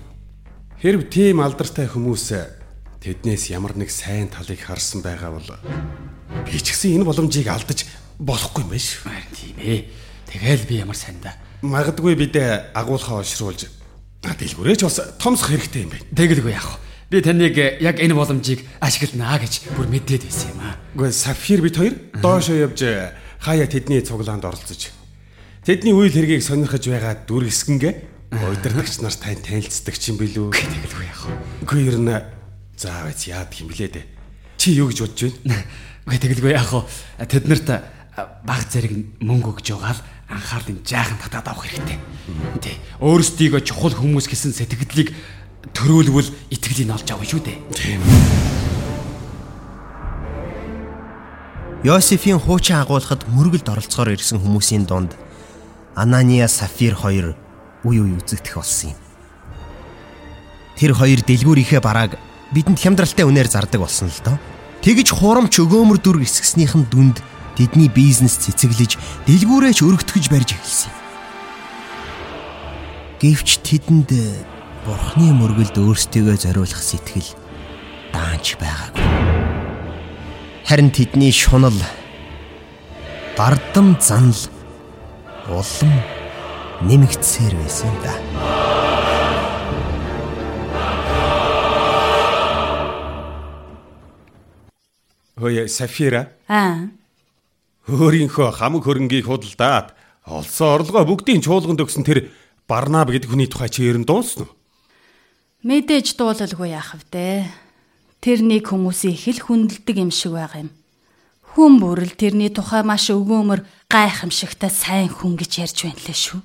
Хэрв 0.85 1.09
тийм 1.09 1.41
алдартай 1.41 1.89
хүмүүс 1.89 2.37
тэднээс 3.01 3.49
ямар 3.49 3.73
нэг 3.73 3.89
сайн 3.89 4.29
талыг 4.29 4.61
харсан 4.61 5.01
байгаа 5.01 5.41
бол 5.41 5.49
би 6.45 6.61
ч 6.61 6.77
гэсэн 6.77 7.01
энэ 7.01 7.09
боломжийг 7.09 7.49
алдаж 7.49 7.89
болохгүй 8.21 8.61
юм 8.61 8.77
байна 8.77 8.85
шүү. 8.85 9.09
Харин 9.09 9.33
тийм 9.33 9.57
ээ. 9.57 9.81
Тэгэл 10.29 10.69
би 10.69 10.85
ямар 10.85 11.01
сайн 11.01 11.17
да. 11.25 11.33
Магадгүй 11.65 12.13
бид 12.13 12.37
агуулхаа 12.77 13.25
олшруулж 13.25 13.82
дэлгүрээч 14.23 14.81
бас 14.87 14.99
томсох 15.19 15.51
хэрэгтэй 15.51 15.83
юм 15.83 15.91
байна. 15.91 16.07
Тэгэлгүй 16.15 16.55
яах 16.55 16.79
вэ? 16.79 16.79
Би 17.11 17.21
таныг 17.21 17.57
яг 17.59 17.97
энэ 17.99 18.15
боломжийг 18.15 18.63
ашигланаа 18.79 19.43
гэж 19.43 19.75
бүр 19.75 19.91
мэдээд 19.91 20.23
байсан 20.31 20.55
юм 20.55 20.61
аа. 20.63 20.79
Гэхдээ 20.95 21.13
Сафир 21.13 21.61
бит 21.61 21.77
хоёр 21.77 21.95
доошоо 22.23 22.57
явж 22.57 22.81
хаяа 23.43 23.67
тэдний 23.67 24.01
цуглаанд 24.01 24.47
оролцож 24.47 24.95
тэдний 25.67 25.93
үйл 25.93 26.15
хэргийг 26.15 26.43
сонирхож 26.43 26.87
байгаа 26.87 27.27
дүр 27.27 27.51
хэсгэнгээ 27.51 27.95
удирдагч 28.33 29.03
нар 29.03 29.13
тань 29.13 29.43
танилцдаг 29.43 29.95
ч 29.99 30.15
юм 30.15 30.17
билүү. 30.23 30.55
Тэгэлгүй 30.55 31.05
яах 31.05 31.23
вэ? 31.27 31.35
Үгүй 31.67 31.81
ер 31.91 31.99
нь 32.01 32.15
заавал 32.79 33.23
яадаг 33.27 33.59
юм 33.61 33.69
блэ 33.69 33.91
дээ. 33.91 34.07
Чи 34.57 34.79
юу 34.79 34.89
гэж 34.89 34.99
бодож 35.05 35.35
байна? 35.43 35.61
Үгүй 36.07 36.19
тэгэлгүй 36.23 36.53
яах 36.57 36.73
вэ? 36.73 36.83
Тэд 37.29 37.45
нарт 37.51 37.69
баг 38.47 38.63
зэрэг 38.73 39.21
мөнгө 39.21 39.61
өгж 39.61 39.67
байгаа 39.77 39.93
л 39.99 40.03
анхаарлын 40.33 40.81
жаахан 40.81 41.19
татаад 41.21 41.49
авах 41.53 41.69
хэрэгтэй. 41.69 41.99
Тэ. 42.65 42.81
Өөрсдийгөө 43.05 43.61
чухал 43.63 43.93
хүмүүс 43.93 44.27
гэсэн 44.33 44.57
сэтгэлдлийг 44.57 45.13
төрөөлвөл 45.77 46.31
итгэлийг 46.51 46.91
олж 46.91 47.09
авах 47.13 47.29
шүү 47.29 47.43
дээ. 47.45 47.59
Тийм. 47.77 48.01
Йосефийн 51.83 52.39
хуучин 52.39 52.79
агуулгад 52.79 53.27
мөргөлд 53.27 53.67
оролцохоор 53.67 54.15
ирсэн 54.15 54.39
хүмүүсийн 54.39 54.87
дунд 54.87 55.19
Анания 55.99 56.47
Сафир 56.47 56.95
хоёр 56.95 57.35
үе 57.83 57.99
үе 58.01 58.15
үзэгдэх 58.23 58.55
болсон 58.55 58.95
юм. 58.95 58.99
Тэр 60.79 60.95
хоёр 60.95 61.21
дэлгүүрийнхээ 61.27 61.83
барааг 61.83 62.17
бидэнд 62.55 62.79
хямдралтай 62.79 63.27
үнээр 63.27 63.51
зардаг 63.51 63.83
болсон 63.83 64.09
л 64.09 64.21
доо. 64.23 64.39
Тэгж 64.83 65.11
хурамч 65.11 65.59
өгөөмөр 65.59 65.99
дүр 65.99 66.23
эсгснийхэн 66.23 66.87
дүнд 66.87 67.19
тэдний 67.57 67.89
бизнес 67.93 68.41
цэцэглэж 68.41 68.97
дэлгүүрээч 69.27 69.79
өргөтгөж 69.85 70.25
барьж 70.33 70.57
эхэлсэн. 70.57 70.93
Гэвч 73.23 73.49
тэдэнд 73.63 74.11
бурхны 74.83 75.31
мөргөлд 75.31 75.79
өөрсдийгөө 75.79 76.37
зориулах 76.43 76.83
сэтгэл 76.83 77.31
даанч 78.11 78.59
байгаагүй. 78.59 79.07
Харин 80.67 80.91
тэдний 80.91 81.31
шунал 81.31 81.77
бардам 83.37 83.95
занал 84.01 84.35
улам 85.47 85.93
нэмэгдсээр 86.83 87.55
байсан 87.63 87.95
да. 88.03 88.15
Хөөе 95.39 95.67
Сафира. 95.69 96.29
Аа. 96.49 97.02
Өөрийнхөө 97.91 98.55
хамаг 98.55 98.87
хөрөнгийг 98.87 99.27
худалдаад 99.27 99.91
олсон 100.23 100.69
орлогоо 100.79 101.03
бүгдийн 101.03 101.43
чуулганд 101.43 101.83
өгсөн 101.83 102.07
тэр 102.07 102.31
Барнаб 102.71 103.11
гэдэг 103.11 103.27
хүний 103.27 103.51
тухай 103.51 103.67
чи 103.67 103.83
ерэн 103.91 104.07
дуусна 104.07 104.47
уу? 104.47 104.55
Мэдээж 105.67 106.15
дуулалгүй 106.15 106.71
яах 106.71 106.95
вдэ. 106.95 107.51
Тэр 108.23 108.47
нэг 108.47 108.71
хүмүүсийн 108.71 109.19
их 109.19 109.27
л 109.35 109.43
хүндэлдэг 109.43 109.99
юм 109.99 110.15
шиг 110.15 110.39
байгаа 110.39 110.63
юм. 110.63 110.71
Хүн 111.59 111.83
бүрэл 111.83 112.15
тэрний 112.15 112.55
тухай 112.55 112.87
маш 112.87 113.11
өгөөмөр 113.11 113.67
гайхамшигтай 113.91 114.71
сайн 114.71 115.11
хүн 115.11 115.35
гэж 115.35 115.67
ярьж 115.67 115.79
байна 115.83 116.03
лээ 116.07 116.19
шүү. 116.23 116.41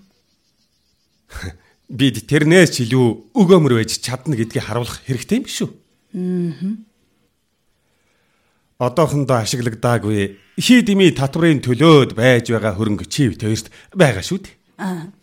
Бид 2.01 2.25
тэрнээс 2.25 2.81
ч 2.81 2.89
илүү 2.89 3.37
өгөөмөр 3.37 3.77
байж 3.77 4.01
чадна 4.01 4.33
гэдгийг 4.33 4.65
харуулах 4.65 5.05
хэрэгтэй 5.05 5.37
юм 5.37 5.45
шүү. 5.45 5.69
Аа. 6.17 6.81
Одоохондоо 8.89 9.37
ашиглагдаагүй 9.37 10.46
хий 10.57 10.81
дими 10.81 11.13
татврын 11.13 11.61
төлөөд 11.61 12.17
байж 12.17 12.49
байгаа 12.49 12.73
хөрөнгө 12.73 13.05
чи 13.05 13.29
хоёрт 13.29 13.69
байгаа 13.93 14.25
шүү 14.25 14.39
дээ. 14.41 14.55
Аа. 14.81 15.13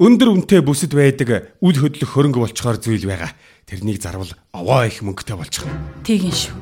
Өндөр 0.00 0.28
үнэтэй 0.36 0.60
бүсэд 0.60 0.92
байдаг 0.92 1.56
үл 1.60 1.76
хөдлөх 1.76 2.08
хөрөнгө 2.08 2.44
болчхоор 2.44 2.76
зүйл 2.80 3.08
байгаа. 3.08 3.32
Тэрнийг 3.64 4.00
зарвал 4.00 4.32
овоо 4.52 4.84
их 4.84 5.00
мөнгөтэй 5.00 5.36
болчих. 5.36 5.64
Тийм 6.04 6.32
шүү. 6.32 6.56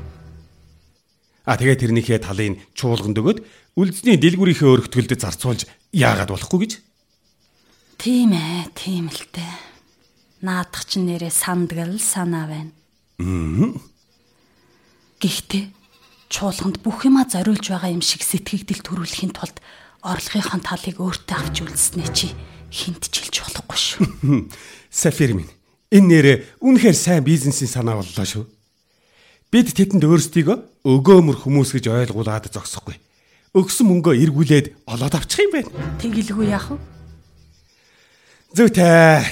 А 1.46 1.56
тэгээ 1.58 1.82
тэрнийхээ 1.82 2.18
талын 2.22 2.58
чуулганд 2.74 3.18
өгөөд 3.18 3.38
үлдсний 3.78 4.18
дэлгүүрийнхээ 4.18 4.68
өргөтгөлд 4.68 5.16
зарцуулж 5.16 5.64
яагаад 5.94 6.34
болохгүй 6.34 6.58
гэж? 6.66 6.72
Тийм 7.98 8.34
ээ, 8.36 8.70
тийм 8.74 9.08
л 9.10 9.22
дээ. 9.32 9.54
Наадах 10.44 10.84
чинь 10.86 11.08
нэрээ 11.08 11.32
сандгал 11.32 11.96
санаа 11.98 12.46
байна. 12.46 12.74
Аа. 13.18 13.74
Гэхдээ 15.18 15.77
чуулганд 16.28 16.80
бүх 16.84 17.04
юма 17.08 17.24
зориулж 17.24 17.72
байгаа 17.72 17.92
юм 17.92 18.04
шиг 18.04 18.22
сэтгэгдэл 18.22 18.84
төрүүлэхийн 18.84 19.32
тулд 19.32 19.58
орлогынхон 20.04 20.62
талыг 20.62 20.96
өөртөө 21.00 21.36
авч 21.36 21.56
үлдснэ 21.64 22.06
чи 22.12 22.32
хинт 22.70 23.08
жилж 23.08 23.40
болохгүй 23.40 23.78
шүү. 23.80 24.06
Сафир 24.92 25.32
минь 25.32 25.50
энэ 25.90 26.08
нэрэ 26.08 26.32
үнэхээр 26.60 26.96
сайн 26.96 27.24
бизнесийн 27.24 27.72
санаа 27.72 27.98
боллоо 27.98 28.26
шүү. 28.28 28.44
Бид 29.48 29.72
тэдэнд 29.72 30.04
өөрсдийгөө 30.04 30.84
өгөөмөр 30.84 31.36
хүмүүс 31.40 31.72
гэж 31.72 31.88
ойлгуулад 31.88 32.52
зогсохгүй. 32.52 33.00
Өгсөн 33.56 33.88
мөнгөө 33.88 34.20
эргүүлээд 34.28 34.66
олоод 34.84 35.14
авчих 35.16 35.48
юм 35.48 35.52
байна. 35.56 35.72
Тэгэлгүй 35.96 36.52
яах 36.52 36.68
вэ? 36.68 36.76
Зүйтэй. 38.52 39.24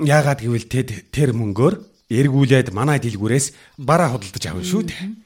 Яагаад 0.00 0.40
гэвэл 0.40 0.64
тэд 0.64 1.12
тэр 1.12 1.36
мөнгөөр 1.36 1.74
эргүүлээд 2.08 2.72
манай 2.72 2.96
дэлгүүрээс 2.96 3.76
бараа 3.76 4.16
худалдаж 4.16 4.44
авна 4.48 4.64
шүү 4.64 4.82
дээ. 4.88 5.25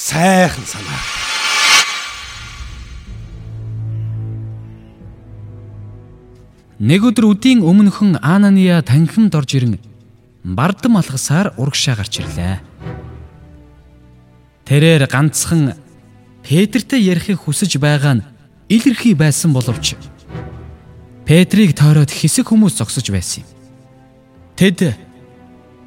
Сайхан 0.00 0.64
санаа. 0.64 0.96
Нэг 6.80 7.04
өдөр 7.04 7.36
үдийн 7.36 7.60
өмнөхөн 7.60 8.16
Анания 8.24 8.80
танхимд 8.80 9.36
орж 9.36 9.60
ирэн 9.60 9.76
бардам 10.40 10.96
алгасаар 10.96 11.52
урагшаа 11.60 12.00
гарч 12.00 12.24
ирлээ. 12.24 12.64
Тэрээр 14.64 15.04
ганцхан 15.04 15.76
Петртэй 16.48 17.04
ярихыг 17.04 17.44
хүсэж 17.44 17.76
байгаа 17.76 18.24
нь 18.24 18.26
илэрхий 18.72 19.12
байсан 19.12 19.52
боловч 19.52 20.00
Петрийг 21.28 21.76
тойроод 21.76 22.08
хэсэг 22.08 22.48
хүмүүс 22.48 22.80
зогсож 22.80 23.04
байсан 23.12 23.44
юм. 23.44 23.48
Тэд 24.56 24.96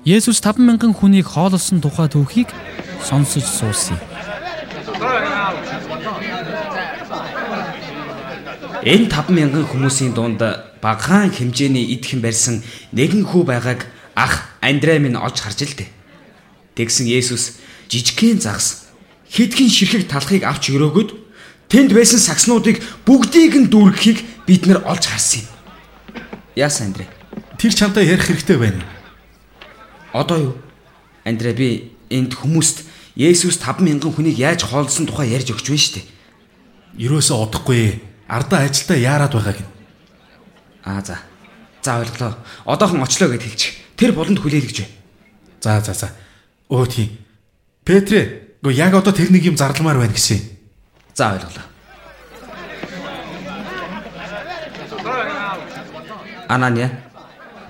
Есүс 0.06 0.38
50000 0.38 0.94
хүнийг 1.02 1.26
хооллосон 1.26 1.82
тухай 1.82 2.06
түүхийг 2.14 2.54
сонсож 3.04 3.44
суусан 3.44 3.98
юм. 4.00 4.24
Энэ 8.84 9.08
50000 9.08 9.64
хүмүүсийн 9.72 10.12
дунд 10.12 10.44
багахан 10.84 11.32
хэмжээний 11.32 11.96
идхэн 11.96 12.20
барьсан 12.20 12.64
нэгэн 12.92 13.24
хүү 13.24 13.44
байгааг 13.48 13.88
ах 14.16 14.52
Андрей 14.60 15.00
минь 15.00 15.16
олж 15.16 15.40
харж 15.40 15.60
л 15.64 15.76
дээ. 15.80 15.90
Тэгсэн 16.76 17.08
Есүс 17.08 17.64
жижигхэн 17.88 18.44
загас 18.44 18.92
хитгэн 19.32 19.72
ширхэг 19.72 20.12
талхыг 20.12 20.44
авч 20.44 20.76
өрөөгöd 20.76 21.16
тэнд 21.72 21.96
байсан 21.96 22.20
сагснуудыг 22.20 22.84
бүгдийг 23.08 23.56
нь 23.56 23.72
дүүргэхийг 23.72 24.20
бид 24.44 24.68
нар 24.68 24.84
олж 24.84 25.08
харсан 25.08 25.48
юм. 25.48 25.50
Яасан 26.60 26.92
Андрей? 26.92 27.08
Тэр 27.56 27.72
чамтай 27.72 28.04
ярих 28.04 28.28
хэрэгтэй 28.28 28.58
байна. 28.60 28.84
Одоо 30.12 30.38
юу? 30.52 30.56
Андрей 31.24 31.54
би 31.56 31.68
энд 32.12 32.36
хүмүүст 32.36 32.93
Есүс 33.16 33.62
50000 33.62 34.02
хүнийг 34.10 34.38
яаж 34.42 34.66
хоолсон 34.66 35.06
тухай 35.06 35.30
ярьж 35.30 35.54
өгч 35.54 35.70
байна 35.70 35.84
шүү 35.86 35.94
дээ. 36.02 36.06
Ерөөсөө 36.98 37.38
удахгүй 37.46 38.02
ардаа 38.26 38.66
ажилдаа 38.66 38.98
яарад 38.98 39.34
байгаа 39.38 39.54
гин. 39.54 39.70
Аа 40.82 41.02
за. 41.06 41.22
За 41.86 42.02
ойлголоо. 42.02 42.34
Одоохон 42.66 43.06
очлоо 43.06 43.30
гэд 43.30 43.46
хэлчих. 43.46 43.78
Тэр 43.94 44.18
болонд 44.18 44.42
хүлээлгэж 44.42 44.78
бай. 44.82 44.90
За 45.62 45.82
за 45.86 45.94
за. 45.94 46.10
Өө 46.74 46.90
тийм. 46.90 47.10
Петрэ, 47.86 48.58
гоо 48.66 48.74
яг 48.74 48.98
одоо 48.98 49.14
тэр 49.14 49.30
нэг 49.30 49.46
юм 49.46 49.58
зарламаар 49.62 50.02
байна 50.02 50.18
гэсэн. 50.18 50.42
За 51.14 51.38
ойлголоо. 51.38 51.70
Анания 56.50 56.90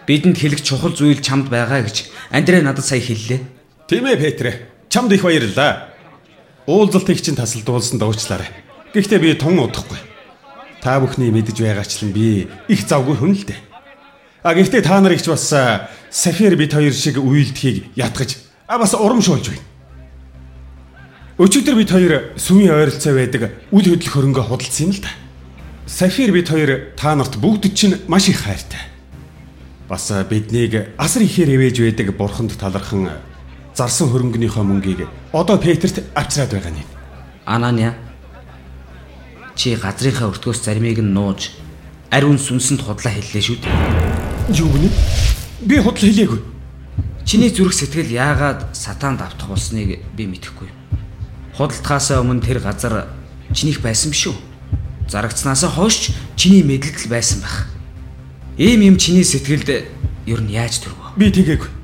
бидэнд 0.07 0.39
хэлэх 0.39 0.63
чухал 0.63 0.95
зүйл 0.95 1.19
чамд 1.19 1.51
байгаа 1.51 1.83
гэж 1.83 2.07
Андрей 2.31 2.61
надад 2.63 2.85
сая 2.85 2.99
хэллээ. 2.99 3.39
Тийм 3.87 4.07
ээ 4.07 4.17
Петрэ. 4.17 4.72
Чамд 4.93 5.11
их 5.11 5.23
баярлалаа. 5.23 5.89
Уулзалтыг 6.67 7.17
чинь 7.17 7.33
тасалдуулсан 7.33 7.97
дуучлаарай. 7.97 8.45
Гэхдээ 8.93 9.17
би 9.17 9.33
тун 9.33 9.57
удахгүй. 9.57 9.97
Та 10.85 11.01
бүхний 11.01 11.33
мэдж 11.33 11.57
байгаачлан 11.57 12.13
би 12.13 12.45
их 12.69 12.85
завгүй 12.85 13.17
хүн 13.17 13.33
л 13.33 13.41
дээ. 13.41 13.57
А 14.45 14.53
гэхдээ 14.53 14.85
та 14.85 15.01
нарыг 15.01 15.25
ч 15.25 15.33
бас 15.33 15.49
Сафир 16.13 16.53
бит 16.53 16.77
хоёр 16.77 16.93
шиг 16.93 17.17
үйлдэхийг 17.17 17.89
ятгаж 17.97 18.37
а 18.69 18.77
бас 18.77 18.93
урамшуулж 18.93 19.49
байна. 19.49 19.65
Өчигдөр 21.41 21.73
бид 21.73 21.89
хоёр 21.89 22.37
сүмийн 22.37 22.77
ойролцоо 22.77 23.17
байдаг 23.17 23.49
үл 23.73 23.89
хөдлөх 23.89 24.13
хөрөнгө 24.13 24.45
худалдсан 24.45 24.93
юм 24.93 24.93
л 24.93 25.01
да. 25.01 25.09
Сафир 25.89 26.29
бит 26.29 26.53
хоёр 26.53 26.93
та 26.93 27.17
нарт 27.17 27.41
бүгд 27.41 27.73
чинь 27.73 27.97
маш 28.05 28.29
их 28.29 28.45
хайртай. 28.45 28.93
Бас 29.89 30.13
биднийг 30.29 30.93
асар 31.01 31.25
ихээр 31.25 31.57
ивэж 31.57 31.81
байдаг 31.81 32.13
бурханд 32.13 32.53
талархан 32.61 33.32
зарсан 33.75 34.09
хөрөнгөнийхөө 34.09 34.63
мөнгийг 34.63 35.07
одоо 35.33 35.57
Петерт 35.57 36.03
авчираад 36.13 36.51
байгаа 36.53 36.71
нь. 36.71 36.85
Анания 37.45 37.93
Чи 39.55 39.75
газрынхаа 39.75 40.33
өртгөөс 40.33 40.65
заримыг 40.65 41.01
нь 41.01 41.13
нууж 41.13 41.53
ариун 42.09 42.37
сүнсэнд 42.41 42.81
худлаа 42.81 43.13
хэллээ 43.13 43.41
шүү 43.41 43.57
дээ. 43.61 43.73
Юу 44.57 44.69
гэнэ? 44.69 44.89
Би 45.65 45.77
худлаа 45.77 46.09
хэлээгүй. 46.09 46.41
Чиний 47.25 47.49
зүрх 47.53 47.73
сэтгэл 47.73 48.09
яагаад 48.09 48.73
сатаанд 48.73 49.21
автах 49.21 49.49
болсныг 49.53 50.01
би 50.17 50.23
мэдэхгүй. 50.25 50.69
Худалдахаасаа 51.57 52.21
өмнө 52.25 52.41
тэр 52.41 52.65
газар 52.65 53.09
чинийх 53.53 53.81
байсан 53.81 54.09
биш 54.09 54.29
үү? 54.29 54.37
Зарагцнаасаа 55.09 55.69
хойш 55.69 56.13
чиний 56.35 56.65
мэдлэл 56.65 57.09
байсан 57.09 57.41
байх. 57.41 57.69
Ийм 58.57 58.81
юм 58.81 58.97
чиний 58.97 59.23
сэтгэлд 59.23 59.69
ер 60.25 60.41
нь 60.41 60.53
яаж 60.53 60.81
төрвөө? 60.81 61.17
Би 61.17 61.29
тэгээгүй. 61.29 61.82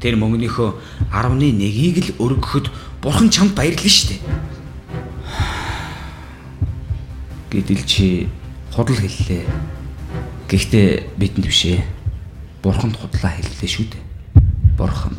Тэр 0.00 0.16
мөнгөнийхөө 0.16 0.70
10.1-ийг 1.12 1.96
л 2.00 2.10
өргөхөд 2.24 2.72
бурхан 3.04 3.28
чамд 3.28 3.52
баярлна 3.52 3.84
шүү 3.84 4.16
дээ. 4.16 4.20
гэдэл 7.50 7.82
чи 7.84 8.28
худал 8.70 8.94
хэллээ. 8.94 9.42
Гэхдээ 10.46 10.88
бидэнд 11.18 11.46
биш 11.50 11.66
ээ. 11.66 11.82
Бурханд 12.62 12.94
худлаа 12.94 13.34
хэллээ 13.34 13.66
шүү 13.66 13.86
дээ. 13.90 14.02
Бурханд. 14.78 15.18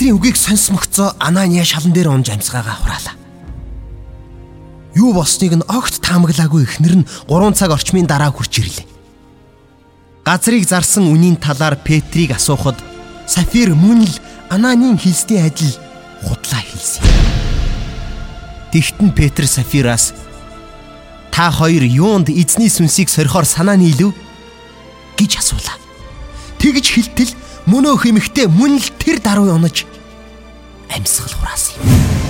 Петрийн 0.00 0.16
үгийг 0.16 0.36
сонсмогцоо 0.40 1.12
Анания 1.20 1.60
шалан 1.60 1.92
дээр 1.92 2.08
унж 2.08 2.32
амьсгаагаа 2.32 2.72
хураалаа. 2.72 3.20
Юу 4.96 5.12
болсныг 5.12 5.52
нь 5.60 5.68
огт 5.68 6.00
таамаглаагүй 6.00 6.64
ихнэр 6.64 7.04
нь 7.04 7.08
3 7.28 7.52
цаг 7.52 7.68
орчмын 7.76 8.08
дараа 8.08 8.32
хурж 8.32 8.64
ирлээ. 8.64 8.88
Газрыг 10.24 10.64
зарсан 10.64 11.04
үнийн 11.04 11.36
талаар 11.36 11.76
Петрийг 11.76 12.32
асуухад 12.32 12.80
Сафир 13.28 13.76
мөн 13.76 14.08
л 14.08 14.14
Ананийн 14.48 14.96
хэлсний 14.96 15.36
адил 15.36 15.76
худлаа 16.24 16.64
хэлсэн. 16.64 17.04
Тэгтэн 18.72 19.12
Петр 19.12 19.44
Сафираас 19.44 20.16
та 21.28 21.52
хоёр 21.52 21.84
юунд 21.84 22.32
эзний 22.32 22.72
сүнсийг 22.72 23.12
сорихоор 23.12 23.44
санаа 23.44 23.76
нийлв 23.76 24.16
гэж 25.20 25.44
асуулаа. 25.44 25.76
Тэгж 26.56 26.88
хилтэл 26.88 27.36
мөнөө 27.66 27.96
хэмхтээ 28.00 28.46
мөн 28.48 28.78
л 28.78 28.88
тэр 28.96 29.20
даруй 29.20 29.52
унаж 29.52 29.84
амьсгал 30.88 31.34
хураасан 31.36 31.76
юм. 31.82 32.20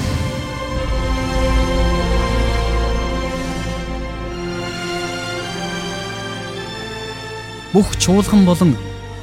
бүх 7.72 7.94
чуулган 8.02 8.44
болон 8.44 8.74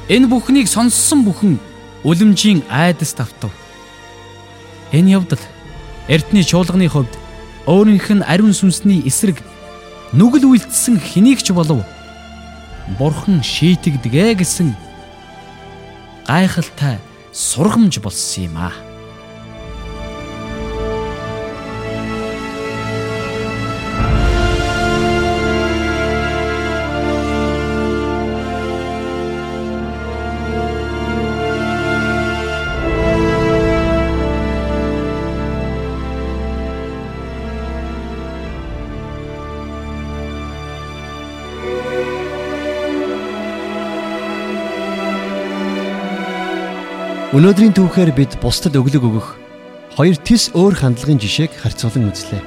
энэ 0.07 0.27
бүхнийг 0.31 0.67
сонссон 0.71 1.27
бүхэн 1.27 1.59
үлэмжийн 2.07 2.63
айдас 2.71 3.11
тавтав. 3.11 3.51
Энэ 4.91 5.19
явдал 5.19 5.43
эртний 6.07 6.43
чуулганы 6.43 6.87
хувьд 6.87 7.11
өөрийнх 7.67 8.07
нь 8.15 8.23
ариун 8.23 8.55
сүнсний 8.55 9.03
эсрэг 9.03 9.43
нүгэл 10.15 10.47
үйлдсэн 10.47 10.95
хэнийг 11.03 11.43
ч 11.43 11.51
болов 11.51 11.83
бурхан 12.95 13.43
шийтгдэгэ 13.43 14.39
гэсэн 14.39 14.71
гайхалтай 16.27 16.99
сургамж 17.31 17.99
болсон 18.03 18.43
юм 18.43 18.57
аа. 18.57 18.86
Өнөөдрийн 47.37 47.69
түүхээр 47.77 48.17
бид 48.17 48.33
бусдад 48.41 48.73
өглөг 48.73 49.03
өгөх 49.05 49.27
хоёр 49.93 50.17
тис 50.25 50.49
өөр 50.57 50.73
хандлагын 50.73 51.21
жишээг 51.21 51.53
харьцуулан 51.53 52.09
үзлээ. 52.09 52.41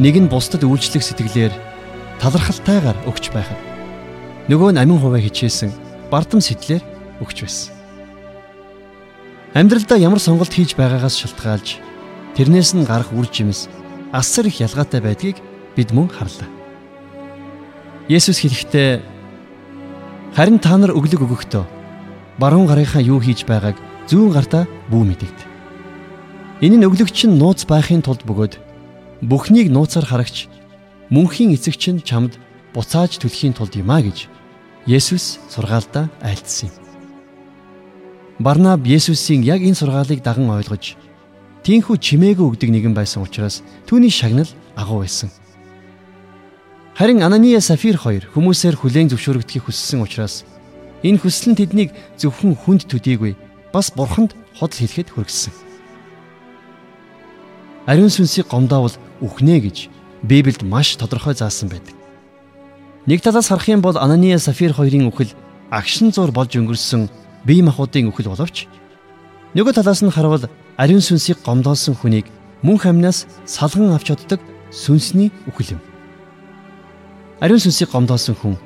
Нэг 0.00 0.16
нь 0.16 0.32
бусдад 0.32 0.64
үйлчлэх 0.64 1.04
сэтгэлээр 1.04 1.52
талархалтайгаар 2.24 2.96
өгч 3.04 3.28
байхад 3.28 3.60
нөгөө 4.48 4.72
нь 4.72 4.80
амин 4.80 4.96
хуваа 4.96 5.20
хичээсэн 5.20 5.68
бардам 6.08 6.40
сэтлэр 6.40 6.80
өгч 7.20 7.44
байсан. 7.44 7.76
Амьдралдаа 9.52 10.00
ямар 10.00 10.24
сонголт 10.24 10.56
хийж 10.56 10.72
байгаагаас 10.72 11.20
шалтгаалж 11.20 11.84
тэрнээс 12.32 12.80
нь 12.80 12.88
гарах 12.88 13.12
үр 13.12 13.28
жимс 13.28 13.68
асар 14.08 14.48
их 14.48 14.64
ялгаатай 14.64 15.04
байдгийг 15.04 15.36
бид 15.76 15.92
мөн 15.92 16.08
харлаа. 16.08 16.48
Есүс 18.08 18.40
хэлэхдээ 18.40 19.04
харин 20.32 20.56
та 20.56 20.80
нар 20.80 20.96
өглөг 20.96 21.28
өгөхдөө 21.28 21.76
баруун 22.38 22.66
гарынхаа 22.70 23.02
юу 23.02 23.18
хийж 23.20 23.44
байгааг 23.44 23.76
зүүн 24.06 24.30
гартаа 24.30 24.64
бүү 24.90 25.02
мэдэгд. 25.04 25.38
Энэ 26.62 26.76
нь 26.78 26.86
өглөгч 26.86 27.26
нь 27.26 27.38
нууц 27.38 27.66
байхын 27.66 28.02
тулд 28.02 28.22
бөгөөд 28.22 28.54
бүхнийг 29.26 29.70
нууцаар 29.74 30.06
харагч 30.06 30.46
мөнхийн 31.10 31.54
эцэгч 31.54 31.82
нь 31.90 32.02
чамд 32.06 32.38
буцааж 32.74 33.18
төлөхийн 33.18 33.54
тулд 33.58 33.74
юм 33.74 33.90
а 33.90 33.98
гэж 34.02 34.30
Есүс 34.86 35.38
сургаалдаа 35.52 36.08
айлтсан 36.22 36.70
юм. 36.70 36.76
Барнаб 38.38 38.86
Есүсийн 38.86 39.42
яг 39.42 39.60
энэ 39.60 39.74
сургаалыг 39.74 40.22
даган 40.22 40.48
ойлгож 40.48 40.94
тийхүү 41.66 41.96
чимээгүй 41.98 42.46
өгдөг 42.46 42.70
нэгэн 42.70 42.94
байсан 42.94 43.26
учраас 43.26 43.60
түүний 43.84 44.14
шагнал 44.14 44.48
агуу 44.78 45.02
байсан. 45.02 45.28
Харин 46.94 47.22
Анания 47.22 47.60
Сафир 47.60 47.98
хоёр 47.98 48.30
хүмүүсээр 48.32 48.78
хүлээн 48.78 49.10
зөвшөөрөгдөхийг 49.10 49.66
хүссэн 49.66 50.02
учраас 50.02 50.46
энэ 51.02 51.18
хүсэл 51.18 51.52
нь 51.52 51.58
тэднийг 51.58 51.90
зөвхөн 52.18 52.54
хүнд 52.58 52.90
төдийгүй 52.90 53.36
бас 53.72 53.92
бурханд 53.94 54.34
ходол 54.58 54.78
хэлэхэд 54.78 55.14
хүргэсэн. 55.14 55.52
Ариун 57.86 58.10
сүнсийг 58.10 58.50
гомдоовол 58.50 58.96
үхнэ 59.22 59.62
гэж 59.62 59.88
Библиэд 60.22 60.66
маш 60.66 60.98
тодорхой 60.98 61.34
заасан 61.34 61.70
байдаг. 61.70 61.94
Нэг 63.06 63.22
талаас 63.22 63.48
харах 63.48 63.68
юм 63.68 63.80
бол 63.80 63.96
Анания 63.96 64.38
Сафир 64.38 64.74
хоёрын 64.74 65.08
үхэл 65.08 65.32
агшин 65.70 66.12
зур 66.12 66.32
болж 66.32 66.52
өнгөрсөн 66.58 67.08
бие 67.46 67.62
махбодын 67.62 68.10
үхэл 68.10 68.28
боловч 68.28 68.66
нөгөө 69.54 69.72
талаас 69.80 70.04
нь 70.04 70.12
харвал 70.12 70.44
ариун 70.76 71.00
сүнсийг 71.00 71.40
гомдоолсон 71.40 71.96
хүнийг 71.96 72.26
мөнх 72.60 72.84
амнаас 72.84 73.24
салган 73.46 73.94
авч 73.96 74.12
чаддаг 74.12 74.40
сүнсний 74.68 75.32
үхэл 75.48 75.78
юм. 75.78 75.82
Ариун 77.40 77.62
сүнсийг 77.62 77.88
гомдоолсон 77.88 78.36
хүн 78.36 78.56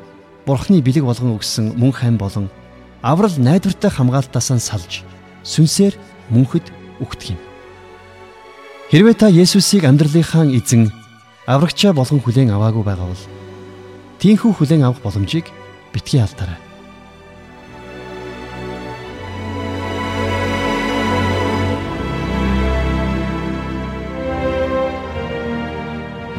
Бурхны 0.42 0.82
бэлэг 0.82 1.06
болгон 1.06 1.38
өгсөн 1.38 1.78
мөнх 1.78 2.02
ам 2.02 2.18
болон 2.18 2.50
аврал 2.98 3.34
найдвартай 3.38 3.90
хамгаалтаас 3.94 4.50
нь 4.50 4.58
салж 4.58 5.06
сүнсээр 5.46 5.94
мөнхөд 6.34 6.66
үхдэг 6.98 7.38
юм. 7.38 7.40
Хэрвээ 8.90 9.14
та 9.14 9.30
Есүсийг 9.30 9.86
амьдралынхаа 9.86 10.50
эзэн 10.50 10.90
аврагчаа 11.46 11.94
болгон 11.94 12.18
хүлээн 12.18 12.50
аваагүй 12.50 12.82
байгаа 12.82 13.06
бол 13.06 13.24
тийхүү 14.18 14.50
хүлээн 14.58 14.82
авах 14.82 14.98
боломжийг 15.06 15.46
битгий 15.94 16.18
алдаарай. 16.18 16.58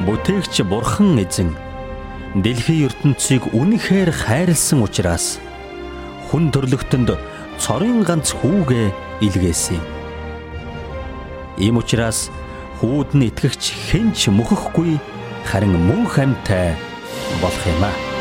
Бүтээгч 0.04 0.68
Бурхан 0.68 1.16
эзэн 1.24 1.56
дэлхийн 2.34 2.90
ертөнцийг 2.90 3.54
үнэхээр 3.54 4.10
хайрлсан 4.10 4.82
учраас 4.82 5.38
хүн 6.34 6.50
төрлөختөнд 6.50 7.14
цорын 7.62 8.02
ганц 8.02 8.34
хүүгээ 8.34 8.90
илгээсэн 9.22 9.78
юм. 9.78 9.86
Ийм 11.62 11.78
учраас 11.78 12.34
хүүд 12.82 13.14
нь 13.14 13.30
итгэгч 13.30 13.94
хэн 13.94 14.18
ч 14.18 14.34
мөхөхгүй 14.34 14.98
харин 15.46 15.78
мөн 15.78 16.10
хамтай 16.10 16.74
болох 17.38 17.64
юм 17.70 17.86
аа. 17.86 18.13